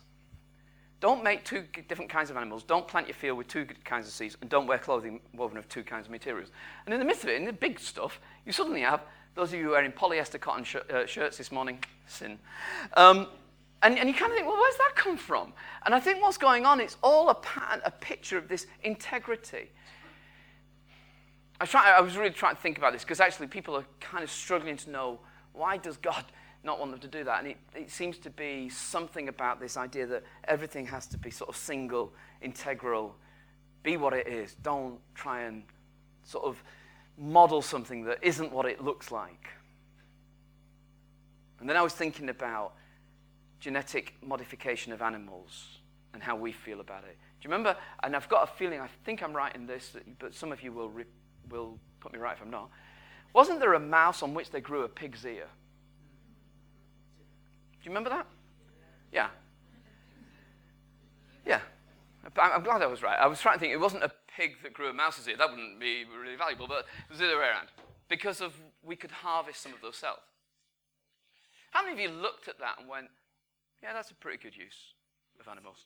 Don't 1.01 1.23
make 1.23 1.45
two 1.45 1.65
different 1.89 2.11
kinds 2.11 2.31
of 2.31 2.37
animals. 2.37 2.63
Don't 2.63 2.89
plant 2.89 3.07
your 3.09 3.15
field 3.15 3.37
with 3.37 3.49
two 3.49 3.67
kinds 3.85 4.07
of 4.07 4.13
seeds. 4.13 4.37
And 4.41 4.49
don't 4.49 4.67
wear 4.67 4.79
clothing 4.79 5.21
woven 5.35 5.59
of 5.59 5.69
two 5.69 5.83
kinds 5.83 6.07
of 6.07 6.11
materials. 6.11 6.51
And 6.87 6.95
in 6.95 7.01
the 7.01 7.05
midst 7.05 7.25
of 7.25 7.31
it, 7.31 7.37
in 7.37 7.45
the 7.45 7.53
big 7.53 7.79
stuff, 7.79 8.21
you 8.47 8.53
suddenly 8.53 8.81
have 8.81 9.03
those 9.35 9.53
of 9.53 9.59
you 9.59 9.71
wearing 9.71 9.93
polyester 9.93 10.41
cotton 10.41 10.65
sh- 10.65 10.77
uh, 10.93 11.07
shirts 11.07 11.37
this 11.37 11.51
morning, 11.51 11.79
sin. 12.07 12.39
Um, 12.97 13.27
and, 13.83 13.99
and, 13.99 14.09
you 14.09 14.15
kind 14.15 14.31
of 14.31 14.37
think, 14.37 14.47
well, 14.49 14.57
where's 14.57 14.77
that 14.77 14.93
come 14.95 15.19
from? 15.19 15.53
And 15.85 15.95
I 15.95 16.01
think 16.01 16.23
what's 16.23 16.39
going 16.39 16.65
on, 16.65 16.81
it's 16.81 16.97
all 17.03 17.29
a 17.29 17.35
pattern, 17.35 17.83
a 17.85 17.91
picture 17.91 18.39
of 18.39 18.49
this 18.49 18.67
integrity. 18.83 19.71
I 21.61 21.67
trying, 21.67 21.95
I 21.95 22.01
was 22.01 22.17
really 22.17 22.31
trying 22.31 22.57
to 22.57 22.61
think 22.63 22.79
about 22.79 22.93
this 22.93 23.03
because 23.03 23.21
actually 23.21 23.49
people 23.49 23.77
are 23.77 23.85
kind 24.01 24.25
of 24.25 24.31
struggling 24.31 24.77
to 24.79 24.91
know 24.91 25.21
why 25.53 25.77
does 25.77 25.97
God 25.99 26.25
not 26.65 26.79
want 26.79 26.91
them 26.91 27.01
to 27.01 27.09
do 27.09 27.25
that. 27.25 27.41
And 27.41 27.49
it, 27.49 27.57
it 27.75 27.91
seems 27.91 28.19
to 28.19 28.31
be 28.31 28.69
something 28.69 29.29
about 29.29 29.61
this 29.61 29.77
idea 29.77 30.07
that 30.07 30.25
everything 30.45 30.87
has 30.87 31.07
to 31.09 31.19
be 31.19 31.31
sort 31.31 31.51
of 31.51 31.57
single, 31.57 32.13
integral, 32.41 33.15
be 33.83 33.97
what 33.97 34.15
it 34.15 34.27
is. 34.27 34.55
Don't 34.63 34.99
try 35.15 35.43
and 35.43 35.63
sort 36.23 36.45
of 36.45 36.63
model 37.19 37.63
something 37.63 38.05
that 38.05 38.19
isn't 38.23 38.51
what 38.51 38.67
it 38.67 38.83
looks 38.83 39.13
like. 39.13 39.49
And 41.61 41.69
then 41.69 41.77
I 41.77 41.83
was 41.83 41.93
thinking 41.93 42.29
about 42.29 42.75
genetic 43.61 44.15
modification 44.23 44.93
of 44.93 45.01
animals 45.01 45.79
and 46.13 46.23
how 46.23 46.37
we 46.37 46.53
feel 46.53 46.81
about 46.81 47.05
it. 47.05 47.17
Do 47.41 47.49
you 47.49 47.51
remember? 47.51 47.77
And 48.03 48.17
I've 48.17 48.29
got 48.29 48.43
a 48.43 48.47
feeling, 48.47 48.81
I 48.81 48.89
think 49.05 49.23
I'm 49.23 49.33
right 49.35 49.55
in 49.55 49.67
this, 49.67 49.97
but 50.19 50.35
some 50.35 50.53
of 50.53 50.63
you 50.63 50.73
will, 50.73 50.91
re- 50.91 51.05
will 51.51 51.79
put 52.01 52.13
me 52.13 52.19
right 52.19 52.37
if 52.37 52.43
I'm 52.43 52.51
not. 52.51 52.71
Wasn't 53.33 53.61
there 53.61 53.75
a 53.75 53.81
mouse 53.81 54.23
on 54.23 54.33
which 54.33 54.51
they 54.51 54.61
grew 54.61 54.83
a 54.83 54.89
pig's 54.89 55.25
ear? 55.25 55.47
Do 57.85 57.91
you 57.91 57.95
remember 57.95 58.17
that? 58.17 58.27
Yeah. 59.13 59.29
Yeah. 61.45 61.61
I'm 62.25 62.63
glad 62.63 62.81
I 62.81 62.87
was 62.87 63.03
right. 63.03 63.19
I 63.21 63.27
was 63.27 63.43
trying 63.43 63.57
to 63.57 63.61
think, 63.61 63.75
it 63.75 63.81
wasn't 63.81 64.05
a 64.05 64.11
pig 64.35 64.55
that 64.63 64.73
grew 64.73 64.89
a 64.89 64.95
mouse's 64.95 65.29
ear. 65.29 65.37
That 65.37 65.51
wouldn't 65.51 65.79
be 65.79 66.05
really 66.19 66.35
valuable, 66.35 66.67
but 66.67 66.87
it 67.05 67.11
was 67.11 67.19
the 67.19 67.27
other 67.27 67.37
way 67.37 67.45
around. 67.45 67.69
Because 68.09 68.41
of 68.41 68.55
we 68.83 68.97
could 68.97 69.11
harvest 69.11 69.61
some 69.61 69.75
of 69.75 69.83
those 69.83 69.97
cells. 69.97 70.21
How 71.73 71.83
many 71.83 71.93
of 71.93 72.01
you 72.01 72.09
looked 72.09 72.49
at 72.49 72.59
that 72.59 72.77
and 72.81 72.89
went, 72.89 73.09
yeah, 73.83 73.93
that's 73.93 74.11
a 74.11 74.15
pretty 74.15 74.43
good 74.43 74.57
use 74.57 74.95
of 75.39 75.47
animals? 75.47 75.85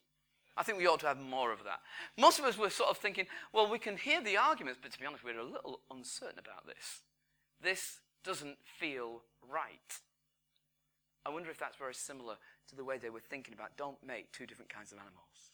I 0.56 0.62
think 0.62 0.78
we 0.78 0.86
ought 0.86 1.00
to 1.00 1.08
have 1.08 1.18
more 1.18 1.52
of 1.52 1.64
that. 1.64 1.80
Most 2.16 2.38
of 2.38 2.44
us 2.44 2.56
were 2.56 2.70
sort 2.70 2.90
of 2.90 2.98
thinking, 2.98 3.26
well, 3.52 3.68
we 3.68 3.80
can 3.80 3.96
hear 3.96 4.22
the 4.22 4.36
arguments, 4.36 4.78
but 4.80 4.92
to 4.92 5.00
be 5.00 5.06
honest, 5.06 5.24
we're 5.24 5.40
a 5.40 5.44
little 5.44 5.80
uncertain 5.90 6.38
about 6.38 6.64
this. 6.64 7.00
This 7.60 7.98
doesn't 8.22 8.58
feel 8.78 9.22
right. 9.42 9.98
I 11.26 11.30
wonder 11.30 11.50
if 11.50 11.58
that's 11.58 11.76
very 11.76 11.94
similar 11.94 12.36
to 12.68 12.76
the 12.76 12.84
way 12.84 12.98
they 12.98 13.10
were 13.10 13.20
thinking 13.20 13.54
about 13.54 13.76
don't 13.76 13.98
make 14.06 14.32
two 14.32 14.46
different 14.46 14.72
kinds 14.72 14.92
of 14.92 14.98
animals. 14.98 15.52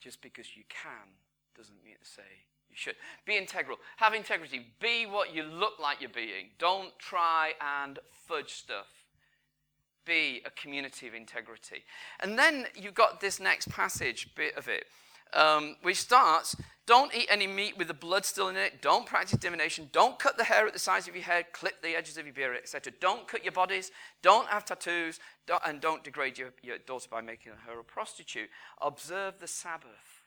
Just 0.00 0.20
because 0.20 0.56
you 0.56 0.64
can 0.68 1.16
doesn't 1.56 1.84
mean 1.84 1.94
to 2.02 2.08
say 2.08 2.46
you 2.68 2.76
should. 2.76 2.96
Be 3.26 3.36
integral. 3.36 3.76
Have 3.98 4.14
integrity. 4.14 4.66
Be 4.80 5.04
what 5.06 5.34
you 5.34 5.42
look 5.42 5.78
like 5.80 6.00
you're 6.00 6.10
being. 6.10 6.50
Don't 6.58 6.98
try 6.98 7.52
and 7.60 7.98
fudge 8.10 8.52
stuff. 8.52 8.86
Be 10.06 10.42
a 10.46 10.50
community 10.50 11.06
of 11.06 11.14
integrity. 11.14 11.84
And 12.20 12.38
then 12.38 12.66
you've 12.74 12.94
got 12.94 13.20
this 13.20 13.38
next 13.38 13.68
passage 13.68 14.34
bit 14.34 14.56
of 14.56 14.68
it. 14.68 14.86
um, 15.34 15.76
which 15.82 15.98
starts 15.98 16.56
Don't 16.86 17.14
eat 17.14 17.28
any 17.30 17.46
meat 17.46 17.78
with 17.78 17.86
the 17.86 17.94
blood 17.94 18.24
still 18.24 18.48
in 18.48 18.56
it. 18.56 18.82
Don't 18.82 19.06
practice 19.06 19.38
divination. 19.38 19.88
Don't 19.92 20.18
cut 20.18 20.36
the 20.36 20.44
hair 20.44 20.66
at 20.66 20.72
the 20.72 20.78
sides 20.80 21.06
of 21.06 21.14
your 21.14 21.22
head. 21.22 21.46
Clip 21.52 21.80
the 21.80 21.96
edges 21.96 22.16
of 22.16 22.26
your 22.26 22.34
beard, 22.34 22.56
etc. 22.56 22.92
Don't 23.00 23.28
cut 23.28 23.44
your 23.44 23.52
bodies. 23.52 23.92
Don't 24.20 24.48
have 24.48 24.64
tattoos. 24.64 25.20
Don't, 25.46 25.62
and 25.64 25.80
don't 25.80 26.02
degrade 26.02 26.38
your, 26.38 26.52
your 26.62 26.78
daughter 26.78 27.08
by 27.08 27.20
making 27.20 27.52
her 27.66 27.78
a 27.78 27.84
prostitute. 27.84 28.50
Observe 28.80 29.38
the 29.38 29.46
Sabbath. 29.46 30.24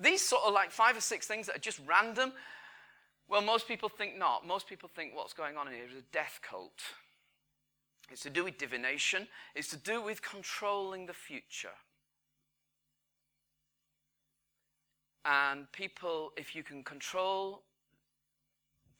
These 0.00 0.24
sort 0.24 0.42
of 0.44 0.54
like 0.54 0.70
five 0.70 0.96
or 0.96 1.00
six 1.00 1.26
things 1.26 1.46
that 1.46 1.56
are 1.56 1.60
just 1.60 1.80
random? 1.86 2.32
Well, 3.28 3.42
most 3.42 3.66
people 3.66 3.88
think 3.88 4.16
not. 4.16 4.46
Most 4.46 4.68
people 4.68 4.88
think 4.88 5.14
what's 5.14 5.32
going 5.32 5.56
on 5.56 5.66
here 5.66 5.84
is 5.90 5.98
a 5.98 6.12
death 6.12 6.40
cult. 6.40 6.82
It's 8.10 8.22
to 8.22 8.30
do 8.30 8.44
with 8.44 8.58
divination, 8.58 9.28
it's 9.54 9.68
to 9.68 9.76
do 9.76 10.00
with 10.00 10.22
controlling 10.22 11.06
the 11.06 11.12
future. 11.12 11.74
And 15.24 15.70
people, 15.72 16.32
if 16.36 16.54
you 16.54 16.62
can 16.62 16.82
control 16.82 17.62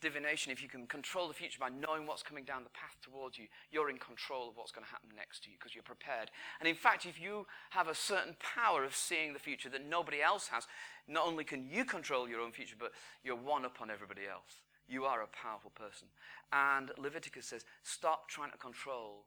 divination, 0.00 0.52
if 0.52 0.62
you 0.62 0.68
can 0.68 0.86
control 0.86 1.28
the 1.28 1.34
future 1.34 1.58
by 1.58 1.68
knowing 1.68 2.06
what's 2.06 2.22
coming 2.22 2.44
down 2.44 2.62
the 2.62 2.70
path 2.70 2.96
towards 3.02 3.38
you, 3.38 3.46
you're 3.70 3.90
in 3.90 3.98
control 3.98 4.48
of 4.48 4.56
what's 4.56 4.70
going 4.70 4.84
to 4.84 4.90
happen 4.90 5.10
next 5.16 5.42
to 5.44 5.50
you 5.50 5.56
because 5.58 5.74
you're 5.74 5.82
prepared. 5.82 6.30
And 6.60 6.68
in 6.68 6.74
fact, 6.74 7.06
if 7.06 7.20
you 7.20 7.46
have 7.70 7.88
a 7.88 7.94
certain 7.94 8.36
power 8.38 8.84
of 8.84 8.94
seeing 8.94 9.32
the 9.32 9.38
future 9.38 9.68
that 9.70 9.88
nobody 9.88 10.22
else 10.22 10.48
has, 10.48 10.66
not 11.08 11.26
only 11.26 11.44
can 11.44 11.68
you 11.68 11.84
control 11.84 12.28
your 12.28 12.40
own 12.40 12.52
future, 12.52 12.76
but 12.78 12.92
you're 13.24 13.36
one 13.36 13.64
up 13.64 13.80
on 13.80 13.90
everybody 13.90 14.22
else. 14.30 14.62
You 14.88 15.04
are 15.04 15.22
a 15.22 15.26
powerful 15.26 15.72
person. 15.74 16.08
And 16.52 16.90
Leviticus 16.96 17.46
says, 17.46 17.64
stop 17.82 18.28
trying 18.28 18.52
to 18.52 18.58
control 18.58 19.24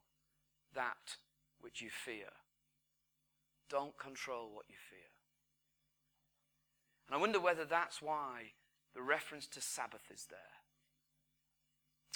that 0.73 1.17
which 1.59 1.81
you 1.81 1.89
fear. 1.89 2.31
Don't 3.69 3.97
control 3.97 4.51
what 4.53 4.65
you 4.67 4.75
fear. 4.89 4.90
And 7.11 7.17
I 7.17 7.19
wonder 7.19 7.41
whether 7.41 7.65
that's 7.65 8.01
why 8.01 8.53
the 8.95 9.01
reference 9.01 9.45
to 9.47 9.59
Sabbath 9.59 10.09
is 10.13 10.27
there. 10.29 10.39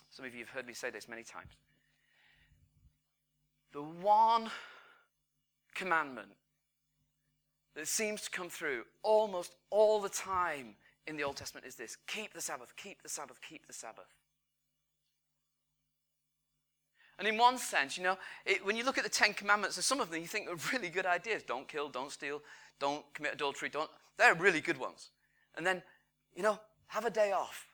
Some 0.09 0.25
of 0.25 0.33
you 0.33 0.39
have 0.39 0.49
heard 0.51 0.65
me 0.65 0.73
say 0.73 0.89
this 0.89 1.09
many 1.09 1.23
times. 1.23 1.51
The 3.73 3.81
one 3.81 4.49
commandment 5.73 6.29
that 7.75 7.89
seems 7.89 8.21
to 8.21 8.29
come 8.29 8.47
through 8.47 8.83
almost 9.03 9.55
all 9.69 9.99
the 9.99 10.07
time 10.07 10.75
in 11.07 11.17
the 11.17 11.23
Old 11.23 11.35
Testament 11.35 11.67
is 11.67 11.75
this 11.75 11.97
keep 12.07 12.33
the 12.33 12.39
Sabbath, 12.39 12.73
keep 12.77 13.03
the 13.03 13.09
Sabbath, 13.09 13.41
keep 13.41 13.67
the 13.67 13.73
Sabbath. 13.73 14.13
And 17.19 17.27
in 17.27 17.37
one 17.37 17.57
sense, 17.57 17.97
you 17.97 18.03
know, 18.03 18.17
it, 18.45 18.65
when 18.65 18.77
you 18.77 18.85
look 18.85 18.97
at 18.97 19.03
the 19.03 19.09
Ten 19.09 19.33
Commandments, 19.33 19.75
there's 19.75 19.85
some 19.85 19.99
of 19.99 20.09
them 20.09 20.21
you 20.21 20.27
think 20.27 20.47
are 20.47 20.55
really 20.71 20.87
good 20.87 21.05
ideas. 21.05 21.43
Don't 21.43 21.67
kill, 21.67 21.89
don't 21.89 22.13
steal, 22.13 22.41
don't 22.79 23.03
commit 23.13 23.33
adultery, 23.33 23.67
don't. 23.67 23.89
They're 24.17 24.35
really 24.35 24.61
good 24.61 24.77
ones. 24.77 25.09
And 25.55 25.65
then, 25.65 25.81
you 26.35 26.43
know, 26.43 26.59
have 26.87 27.05
a 27.05 27.09
day 27.09 27.31
off. 27.31 27.67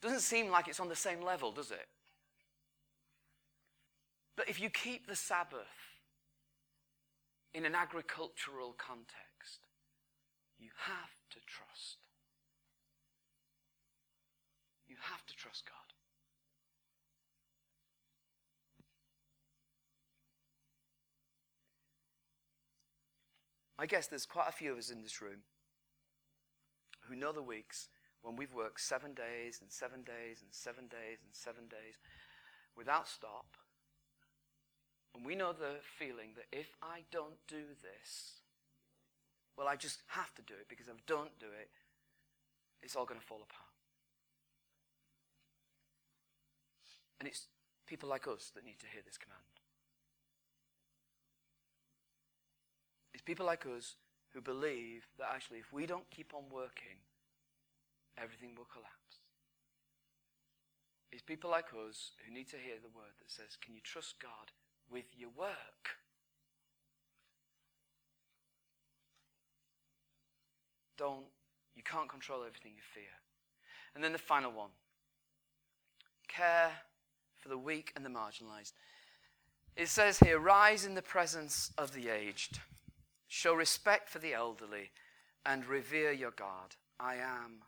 Doesn't 0.00 0.20
seem 0.20 0.50
like 0.50 0.68
it's 0.68 0.80
on 0.80 0.88
the 0.88 0.96
same 0.96 1.20
level, 1.20 1.52
does 1.52 1.70
it? 1.70 1.88
But 4.36 4.48
if 4.48 4.60
you 4.60 4.70
keep 4.70 5.06
the 5.06 5.16
Sabbath 5.16 5.66
in 7.52 7.66
an 7.66 7.74
agricultural 7.74 8.74
context, 8.78 9.60
you 10.58 10.70
have 10.76 11.10
to 11.30 11.38
trust. 11.46 11.98
You 14.88 14.96
have 15.00 15.24
to 15.26 15.36
trust 15.36 15.64
God. 15.66 15.89
I 23.80 23.86
guess 23.86 24.06
there's 24.06 24.26
quite 24.26 24.48
a 24.48 24.52
few 24.52 24.72
of 24.72 24.78
us 24.78 24.90
in 24.90 25.00
this 25.00 25.22
room 25.22 25.40
who 27.08 27.16
know 27.16 27.32
the 27.32 27.42
weeks 27.42 27.88
when 28.20 28.36
we've 28.36 28.52
worked 28.52 28.82
seven 28.82 29.14
days 29.14 29.58
and 29.62 29.72
seven 29.72 30.02
days 30.02 30.42
and 30.42 30.52
seven 30.52 30.84
days 30.84 31.24
and 31.24 31.32
seven 31.32 31.64
days 31.64 31.96
without 32.76 33.08
stop. 33.08 33.56
And 35.14 35.24
we 35.24 35.34
know 35.34 35.54
the 35.54 35.80
feeling 35.98 36.36
that 36.36 36.44
if 36.52 36.76
I 36.82 37.04
don't 37.10 37.40
do 37.48 37.72
this, 37.80 38.42
well, 39.56 39.66
I 39.66 39.76
just 39.76 40.02
have 40.08 40.34
to 40.34 40.42
do 40.42 40.52
it 40.60 40.68
because 40.68 40.88
if 40.88 40.94
I 40.94 41.00
don't 41.06 41.38
do 41.40 41.46
it, 41.46 41.70
it's 42.82 42.94
all 42.94 43.06
going 43.06 43.18
to 43.18 43.26
fall 43.26 43.38
apart. 43.38 43.72
And 47.18 47.26
it's 47.26 47.46
people 47.86 48.10
like 48.10 48.28
us 48.28 48.52
that 48.54 48.64
need 48.64 48.78
to 48.80 48.86
hear 48.86 49.02
this 49.02 49.16
command. 49.16 49.59
It's 53.12 53.22
people 53.22 53.46
like 53.46 53.66
us 53.66 53.96
who 54.32 54.40
believe 54.40 55.06
that 55.18 55.28
actually, 55.32 55.58
if 55.58 55.72
we 55.72 55.86
don't 55.86 56.08
keep 56.10 56.32
on 56.34 56.44
working, 56.52 57.02
everything 58.16 58.50
will 58.56 58.66
collapse. 58.72 59.20
It's 61.12 61.22
people 61.22 61.50
like 61.50 61.66
us 61.88 62.12
who 62.24 62.32
need 62.32 62.48
to 62.50 62.56
hear 62.56 62.76
the 62.80 62.94
word 62.94 63.18
that 63.18 63.30
says, 63.30 63.56
Can 63.60 63.74
you 63.74 63.80
trust 63.82 64.20
God 64.20 64.52
with 64.90 65.06
your 65.16 65.30
work? 65.36 65.98
Don't, 70.96 71.24
you 71.74 71.82
can't 71.82 72.08
control 72.08 72.40
everything 72.46 72.72
you 72.76 72.82
fear. 72.94 73.10
And 73.94 74.04
then 74.04 74.12
the 74.12 74.18
final 74.18 74.52
one 74.52 74.70
care 76.28 76.70
for 77.38 77.48
the 77.48 77.58
weak 77.58 77.92
and 77.96 78.04
the 78.04 78.10
marginalized. 78.10 78.72
It 79.76 79.88
says 79.88 80.18
here, 80.18 80.38
rise 80.38 80.84
in 80.84 80.94
the 80.94 81.02
presence 81.02 81.72
of 81.78 81.92
the 81.92 82.08
aged. 82.08 82.60
Show 83.32 83.54
respect 83.54 84.10
for 84.10 84.18
the 84.18 84.34
elderly 84.34 84.90
and 85.46 85.64
revere 85.64 86.10
your 86.10 86.32
God. 86.32 86.74
I 86.98 87.14
am 87.14 87.62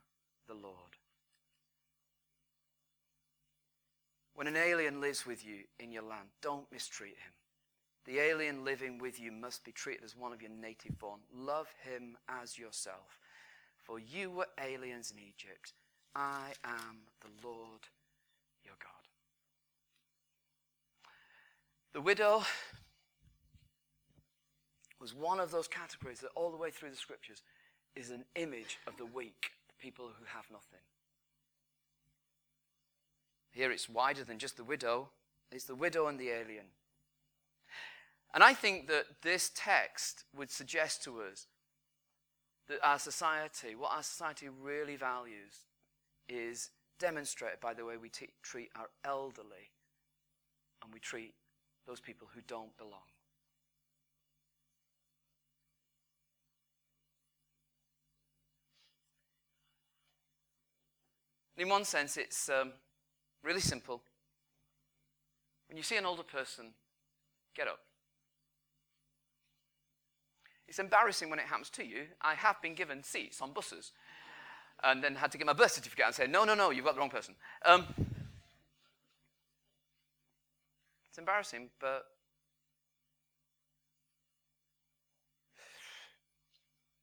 the 0.49 0.55
Lord. 0.55 0.99
When 4.35 4.49
an 4.49 4.57
alien 4.57 5.01
lives 5.01 5.25
with 5.25 5.47
you 5.47 5.61
in 5.79 5.93
your 5.93 6.03
land, 6.03 6.31
don't 6.43 6.71
mistreat 6.73 7.13
him. 7.13 7.33
The 8.07 8.19
alien 8.19 8.65
living 8.65 8.99
with 8.99 9.21
you 9.21 9.31
must 9.31 9.65
be 9.65 9.71
treated 9.71 10.03
as 10.03 10.17
one 10.17 10.33
of 10.33 10.43
your 10.43 10.51
native 10.51 10.99
born. 10.99 11.21
Love 11.33 11.69
him 11.85 12.17
as 12.29 12.59
yourself. 12.59 13.21
For 13.79 14.01
you 14.01 14.33
were 14.33 14.49
aliens 14.61 15.13
in 15.13 15.21
Egypt. 15.21 15.75
I 16.17 16.55
am 16.65 17.03
the 17.21 17.47
Lord 17.47 17.83
your 18.65 18.75
God. 18.81 18.91
The 21.93 22.01
widow 22.01 22.43
was 25.03 25.13
one 25.13 25.41
of 25.41 25.51
those 25.51 25.67
categories 25.67 26.21
that 26.21 26.31
all 26.37 26.53
the 26.53 26.57
way 26.57 26.71
through 26.71 26.91
the 26.91 26.97
scriptures 26.97 27.43
is 27.97 28.11
an 28.11 28.25
image 28.37 28.79
of 28.87 28.97
the 28.97 29.05
weak, 29.05 29.51
the 29.69 29.75
people 29.85 30.07
who 30.07 30.25
have 30.27 30.47
nothing. 30.51 30.81
Here 33.51 33.73
it's 33.73 33.89
wider 33.89 34.23
than 34.23 34.39
just 34.39 34.57
the 34.57 34.65
widow, 34.65 35.09
it's 35.51 35.65
the 35.65 35.75
widow 35.75 36.07
and 36.07 36.21
the 36.21 36.29
alien. 36.29 36.67
And 38.33 38.45
I 38.45 38.55
think 38.55 38.87
that 38.87 39.05
this 39.23 39.51
text 39.55 40.25
would 40.35 40.51
suggest 40.51 41.03
to 41.05 41.21
us 41.21 41.49
that 42.69 42.79
our 42.83 42.99
society, 42.99 43.75
what 43.75 43.93
our 43.93 44.05
society 44.05 44.49
really 44.49 44.97
values, 44.97 45.65
is 46.29 46.71
demonstrated 46.99 47.61
by 47.61 47.75
the 47.75 47.85
way 47.85 47.97
we 47.97 48.09
t- 48.09 48.29
treat 48.43 48.71
our 48.77 48.89
elderly 49.05 49.73
and 50.83 50.95
we 50.95 51.01
treat 51.01 51.35
those 51.87 52.01
people 52.01 52.29
who 52.33 52.41
don't 52.47 52.75
belong. 52.79 53.12
In 61.63 61.69
one 61.69 61.85
sense, 61.85 62.17
it's 62.17 62.49
um, 62.49 62.73
really 63.45 63.61
simple. 63.61 64.03
When 65.69 65.77
you 65.77 65.85
see 65.85 65.97
an 65.97 66.05
older 66.05 66.25
person, 66.25 66.75
get 67.55 67.69
up. 67.69 67.79
It's 70.67 70.81
embarrassing 70.81 71.31
when 71.31 71.39
it 71.39 71.45
happens 71.45 71.71
to 71.71 71.85
you. 71.87 72.07
I 72.21 72.35
have 72.35 72.61
been 72.63 72.75
given 72.75 73.05
seats 73.05 73.41
on 73.41 73.53
buses 73.53 73.93
and 74.83 75.05
then 75.05 75.15
had 75.15 75.31
to 75.31 75.39
get 75.39 75.47
my 75.47 75.53
birth 75.53 75.71
certificate 75.71 76.05
and 76.05 76.13
say, 76.13 76.27
no, 76.27 76.43
no, 76.43 76.57
no, 76.57 76.71
you've 76.71 76.85
got 76.85 76.95
the 76.95 77.01
wrong 77.01 77.11
person. 77.11 77.37
Um, 77.65 77.87
it's 81.09 81.19
embarrassing, 81.19 81.71
but 81.81 82.07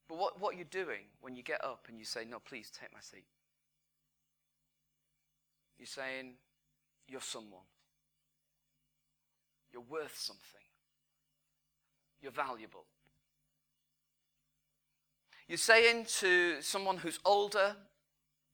but 0.06 0.18
what, 0.18 0.38
what 0.38 0.54
you're 0.56 0.66
doing 0.66 1.04
when 1.22 1.34
you 1.34 1.42
get 1.42 1.64
up 1.64 1.86
and 1.88 1.98
you 1.98 2.04
say, 2.04 2.26
no, 2.26 2.40
please 2.40 2.70
take 2.70 2.92
my 2.92 3.00
seat. 3.00 3.24
You're 5.80 5.86
saying 5.86 6.34
you're 7.08 7.22
someone. 7.22 7.64
You're 9.72 9.80
worth 9.80 10.14
something. 10.14 10.60
You're 12.20 12.32
valuable. 12.32 12.84
You're 15.48 15.56
saying 15.56 16.04
to 16.18 16.60
someone 16.60 16.98
who's 16.98 17.18
older, 17.24 17.76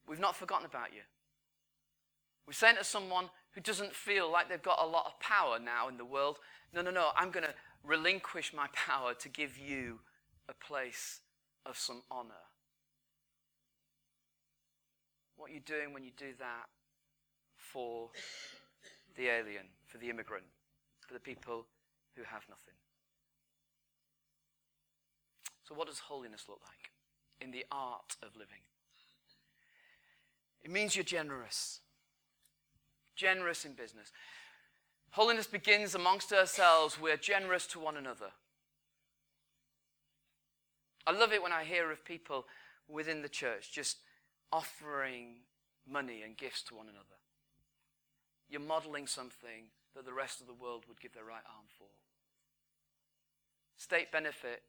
We've 0.07 0.21
not 0.21 0.37
forgotten 0.37 0.67
about 0.67 0.93
you. 0.95 1.01
We're 2.47 2.53
saying 2.53 2.77
to 2.77 2.85
someone 2.85 3.29
who 3.51 3.61
doesn't 3.61 3.93
feel 3.93 4.31
like 4.31 4.49
they've 4.49 4.63
got 4.63 4.79
a 4.81 4.87
lot 4.87 5.07
of 5.07 5.19
power 5.19 5.59
now 5.59 5.89
in 5.89 5.97
the 5.97 6.05
world, 6.05 6.39
No, 6.73 6.81
no, 6.81 6.93
no, 6.93 7.09
I'm 7.17 7.33
going 7.33 7.45
to 7.45 7.55
relinquish 7.83 8.55
my 8.55 8.69
power 8.73 9.15
to 9.15 9.29
give 9.29 9.59
you 9.59 9.99
a 10.49 10.55
place 10.55 11.23
of 11.65 11.77
some 11.77 12.03
honor. 12.09 12.47
What 15.37 15.51
you're 15.51 15.59
doing 15.59 15.93
when 15.93 16.05
you 16.05 16.13
do 16.17 16.33
that 16.39 16.67
for 17.77 18.09
the 19.19 19.29
alien, 19.29 19.67
for 19.85 19.99
the 19.99 20.09
immigrant, 20.09 20.47
for 21.07 21.13
the 21.13 21.21
people 21.21 21.67
who 22.15 22.23
have 22.23 22.43
nothing? 22.49 22.73
So, 25.63 25.75
what 25.75 25.87
does 25.87 25.99
holiness 25.99 26.45
look 26.49 26.61
like 26.63 26.91
in 27.39 27.51
the 27.51 27.67
art 27.71 28.17
of 28.23 28.35
living? 28.35 28.65
It 30.65 30.71
means 30.71 30.97
you're 30.97 31.05
generous. 31.05 31.81
Generous 33.15 33.67
in 33.67 33.75
business. 33.75 34.11
Holiness 35.11 35.47
begins 35.47 35.95
amongst 35.95 36.33
ourselves. 36.33 36.99
We're 36.99 37.19
generous 37.19 37.67
to 37.69 37.79
one 37.79 37.99
another. 37.99 38.31
I 41.07 41.13
love 41.13 41.35
it 41.35 41.43
when 41.43 41.53
I 41.53 41.65
hear 41.65 41.91
of 41.91 42.07
people 42.07 42.47
within 42.89 43.21
the 43.21 43.29
church 43.29 43.71
just 43.71 43.99
offering 44.51 45.41
money 45.87 46.23
and 46.23 46.39
gifts 46.39 46.63
to 46.63 46.75
one 46.75 46.87
another. 46.87 47.17
You're 48.49 48.61
modeling 48.61 49.07
something 49.07 49.71
that 49.95 50.05
the 50.05 50.13
rest 50.13 50.41
of 50.41 50.47
the 50.47 50.55
world 50.55 50.85
would 50.89 51.01
give 51.01 51.15
their 51.15 51.25
right 51.25 51.45
arm 51.47 51.67
for. 51.79 51.89
State 53.77 54.13
benefit 54.13 54.63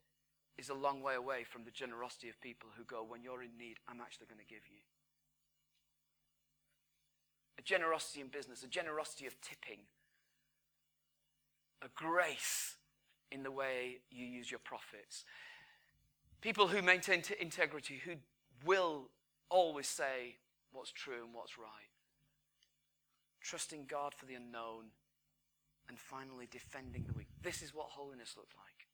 is 0.57 0.69
a 0.69 0.73
long 0.73 1.01
way 1.01 1.15
away 1.15 1.43
from 1.43 1.63
the 1.63 1.71
generosity 1.71 2.29
of 2.29 2.41
people 2.41 2.69
who 2.77 2.83
go, 2.83 3.05
when 3.07 3.21
you're 3.21 3.43
in 3.43 3.57
need, 3.57 3.77
I'm 3.87 4.01
actually 4.01 4.27
going 4.27 4.39
to 4.39 4.53
give 4.53 4.67
you. 4.67 4.79
A 7.59 7.61
generosity 7.61 8.21
in 8.21 8.27
business, 8.27 8.63
a 8.63 8.67
generosity 8.67 9.27
of 9.27 9.39
tipping, 9.41 9.81
a 11.81 11.87
grace 11.95 12.75
in 13.31 13.43
the 13.43 13.51
way 13.51 13.97
you 14.09 14.25
use 14.25 14.49
your 14.49 14.59
profits. 14.59 15.25
People 16.41 16.67
who 16.67 16.81
maintain 16.81 17.21
t- 17.21 17.35
integrity, 17.39 18.01
who 18.03 18.13
will 18.65 19.09
always 19.49 19.87
say 19.87 20.37
what's 20.71 20.91
true 20.91 21.23
and 21.23 21.33
what's 21.33 21.57
right. 21.57 21.89
Trusting 23.47 23.87
God 23.87 24.11
for 24.11 24.25
the 24.27 24.35
unknown. 24.35 24.91
And 25.87 25.95
finally, 25.95 26.51
defending 26.51 27.07
the 27.07 27.15
weak. 27.15 27.31
This 27.41 27.63
is 27.63 27.73
what 27.73 27.95
holiness 27.95 28.35
looked 28.35 28.59
like. 28.59 28.91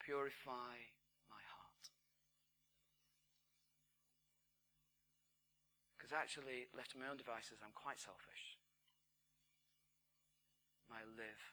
Purify 0.00 0.88
my 1.28 1.44
heart. 1.44 1.84
Because 5.92 6.16
actually, 6.16 6.72
left 6.72 6.92
to 6.92 6.98
my 6.98 7.12
own 7.12 7.20
devices, 7.20 7.60
I'm 7.60 7.76
quite 7.76 8.00
selfish. 8.00 8.56
I 10.88 11.04
live 11.04 11.44